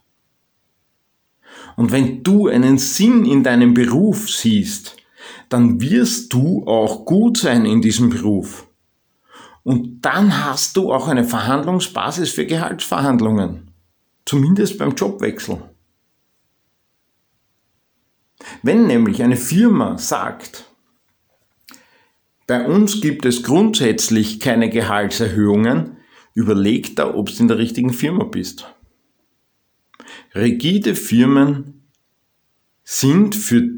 Und 1.77 1.91
wenn 1.91 2.23
du 2.23 2.49
einen 2.49 2.79
Sinn 2.79 3.25
in 3.25 3.43
deinem 3.43 3.75
Beruf 3.75 4.31
siehst, 4.31 4.97
dann 5.49 5.81
wirst 5.81 6.33
du 6.33 6.67
auch 6.67 7.05
gut 7.05 7.39
sein 7.39 7.65
in 7.65 7.81
diesem 7.81 8.11
Beruf. 8.11 8.66
Und 9.67 10.03
dann 10.03 10.45
hast 10.45 10.77
du 10.77 10.93
auch 10.93 11.09
eine 11.09 11.25
Verhandlungsbasis 11.25 12.31
für 12.31 12.47
Gehaltsverhandlungen. 12.47 13.73
Zumindest 14.25 14.79
beim 14.79 14.95
Jobwechsel. 14.95 15.61
Wenn 18.63 18.87
nämlich 18.87 19.25
eine 19.25 19.37
Firma 19.37 19.99
sagt, 19.99 20.67
bei 22.47 22.65
uns 22.65 23.01
gibt 23.01 23.25
es 23.25 23.43
grundsätzlich 23.43 24.39
keine 24.39 24.71
Gehaltserhöhungen. 24.71 25.97
Überleg 26.33 26.95
da, 26.95 27.13
ob 27.13 27.27
du 27.31 27.37
in 27.41 27.49
der 27.49 27.59
richtigen 27.59 27.93
Firma 27.93 28.23
bist. 28.23 28.73
Rigide 30.33 30.95
Firmen 30.95 31.89
sind 32.85 33.35
für 33.35 33.69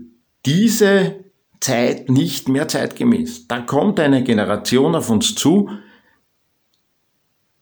diese 0.44 1.24
Zeit 1.61 2.09
nicht 2.09 2.49
mehr 2.49 2.68
zeitgemäß. 2.68 3.49
Da 3.49 3.61
kommt 3.61 4.01
eine 4.01 4.23
Generation 4.23 4.94
auf 4.94 5.11
uns 5.11 5.35
zu. 5.35 5.71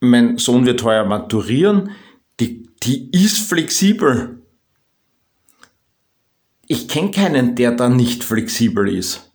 Mein 0.00 0.38
Sohn 0.38 0.66
wird 0.66 0.82
heuer 0.82 1.04
maturieren. 1.04 1.90
Die, 2.40 2.68
die 2.82 3.10
ist 3.12 3.48
flexibel. 3.48 4.42
Ich 6.66 6.88
kenne 6.88 7.10
keinen, 7.10 7.54
der 7.54 7.72
da 7.72 7.88
nicht 7.88 8.24
flexibel 8.24 8.88
ist. 8.88 9.32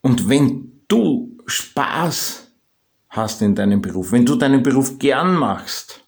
Und 0.00 0.28
wenn 0.28 0.82
du 0.88 1.38
Spaß 1.46 2.50
hast 3.08 3.42
in 3.42 3.54
deinem 3.54 3.80
Beruf, 3.80 4.12
wenn 4.12 4.26
du 4.26 4.34
deinen 4.34 4.62
Beruf 4.62 4.98
gern 4.98 5.34
machst, 5.34 6.03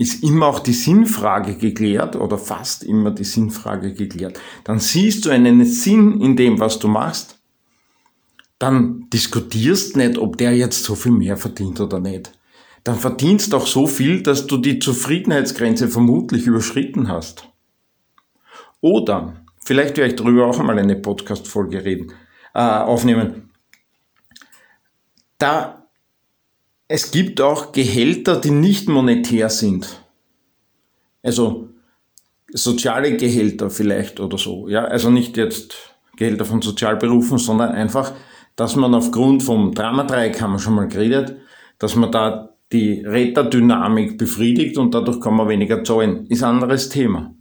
ist 0.00 0.24
immer 0.24 0.46
auch 0.46 0.60
die 0.60 0.72
Sinnfrage 0.72 1.56
geklärt 1.56 2.16
oder 2.16 2.38
fast 2.38 2.84
immer 2.84 3.10
die 3.10 3.24
Sinnfrage 3.24 3.92
geklärt. 3.92 4.40
Dann 4.64 4.78
siehst 4.78 5.26
du 5.26 5.30
einen 5.30 5.62
Sinn 5.66 6.22
in 6.22 6.36
dem, 6.36 6.58
was 6.58 6.78
du 6.78 6.88
machst. 6.88 7.38
Dann 8.58 9.10
diskutierst 9.12 9.98
nicht, 9.98 10.16
ob 10.16 10.38
der 10.38 10.56
jetzt 10.56 10.84
so 10.84 10.94
viel 10.94 11.12
mehr 11.12 11.36
verdient 11.36 11.80
oder 11.80 12.00
nicht. 12.00 12.32
Dann 12.82 12.98
verdienst 12.98 13.52
auch 13.52 13.66
so 13.66 13.86
viel, 13.86 14.22
dass 14.22 14.46
du 14.46 14.56
die 14.56 14.78
Zufriedenheitsgrenze 14.78 15.88
vermutlich 15.88 16.46
überschritten 16.46 17.08
hast. 17.08 17.46
Oder, 18.80 19.44
vielleicht 19.62 19.98
werde 19.98 20.12
ich 20.12 20.16
darüber 20.16 20.46
auch 20.46 20.58
einmal 20.58 20.78
eine 20.78 20.96
Podcast-Folge 20.96 21.84
reden, 21.84 22.14
äh, 22.54 22.60
aufnehmen. 22.60 23.50
Da 25.36 25.79
es 26.92 27.12
gibt 27.12 27.40
auch 27.40 27.70
Gehälter, 27.70 28.40
die 28.40 28.50
nicht 28.50 28.88
monetär 28.88 29.48
sind. 29.48 30.02
Also 31.22 31.68
soziale 32.52 33.16
Gehälter 33.16 33.70
vielleicht 33.70 34.18
oder 34.18 34.36
so. 34.36 34.66
Ja, 34.66 34.86
also 34.86 35.08
nicht 35.08 35.36
jetzt 35.36 35.94
Gehälter 36.16 36.44
von 36.44 36.60
Sozialberufen, 36.60 37.38
sondern 37.38 37.70
einfach, 37.70 38.12
dass 38.56 38.74
man 38.74 38.92
aufgrund 38.92 39.44
vom 39.44 39.72
Dramadreieck 39.72 40.40
haben 40.40 40.54
wir 40.54 40.58
schon 40.58 40.74
mal 40.74 40.88
geredet, 40.88 41.36
dass 41.78 41.94
man 41.94 42.10
da 42.10 42.56
die 42.72 43.02
Retterdynamik 43.06 44.18
befriedigt 44.18 44.76
und 44.76 44.92
dadurch 44.92 45.20
kann 45.20 45.36
man 45.36 45.48
weniger 45.48 45.84
zahlen. 45.84 46.26
Ist 46.26 46.42
ein 46.42 46.56
anderes 46.56 46.88
Thema. 46.88 47.32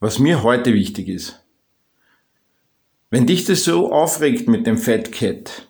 Was 0.00 0.18
mir 0.18 0.42
heute 0.42 0.74
wichtig 0.74 1.08
ist, 1.08 1.42
wenn 3.08 3.26
dich 3.26 3.46
das 3.46 3.64
so 3.64 3.90
aufregt 3.90 4.48
mit 4.48 4.66
dem 4.66 4.76
Fat 4.76 5.12
Cat, 5.12 5.66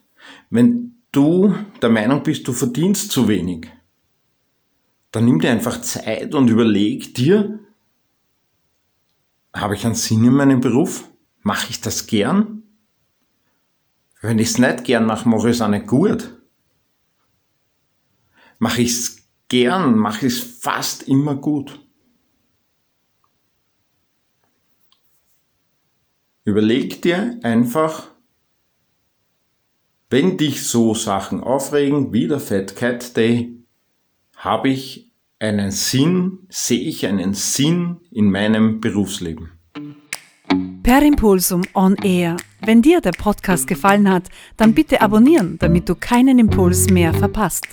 wenn 0.50 0.93
du 1.14 1.55
der 1.81 1.90
Meinung 1.90 2.22
bist, 2.22 2.46
du 2.46 2.53
verdienst 2.53 3.11
zu 3.11 3.29
wenig, 3.29 3.70
dann 5.11 5.24
nimm 5.24 5.40
dir 5.40 5.50
einfach 5.50 5.81
Zeit 5.81 6.35
und 6.35 6.48
überleg 6.48 7.14
dir, 7.14 7.61
habe 9.53 9.77
ich 9.77 9.85
einen 9.85 9.94
Sinn 9.94 10.24
in 10.24 10.35
meinem 10.35 10.61
Beruf? 10.61 11.09
Mache 11.42 11.68
ich 11.70 11.81
das 11.81 12.07
gern? 12.07 12.64
Wenn 14.20 14.38
ich 14.38 14.48
es 14.48 14.59
nicht 14.59 14.85
gern 14.85 15.07
mache, 15.07 15.29
mache 15.29 15.50
ich 15.50 15.57
es 15.57 15.61
auch 15.62 15.68
nicht 15.68 15.87
gut. 15.87 16.35
Mache 18.59 18.83
ich 18.83 18.90
es 18.90 19.29
gern, 19.48 19.96
mache 19.96 20.27
ich 20.27 20.33
es 20.33 20.40
fast 20.40 21.05
immer 21.05 21.37
gut. 21.37 21.81
Überleg 26.44 27.03
dir 27.03 27.38
einfach, 27.42 28.13
wenn 30.14 30.37
dich 30.37 30.62
so 30.62 30.94
Sachen 30.94 31.40
aufregen 31.40 32.12
wie 32.12 32.29
der 32.29 32.38
Fat 32.38 32.77
Cat 32.77 33.16
Day, 33.16 33.53
habe 34.37 34.68
ich 34.68 35.11
einen 35.40 35.72
Sinn, 35.72 36.38
sehe 36.48 36.79
ich 36.79 37.05
einen 37.05 37.35
Sinn 37.35 37.96
in 38.12 38.31
meinem 38.31 38.79
Berufsleben. 38.81 39.50
Per 40.85 41.03
Impulsum 41.03 41.62
on 41.74 41.96
Air. 41.96 42.37
Wenn 42.64 42.81
dir 42.81 43.00
der 43.00 43.11
Podcast 43.11 43.66
gefallen 43.66 44.09
hat, 44.09 44.29
dann 44.57 44.72
bitte 44.72 45.00
abonnieren, 45.00 45.57
damit 45.59 45.88
du 45.88 45.96
keinen 45.96 46.38
Impuls 46.38 46.90
mehr 46.90 47.12
verpasst. 47.12 47.66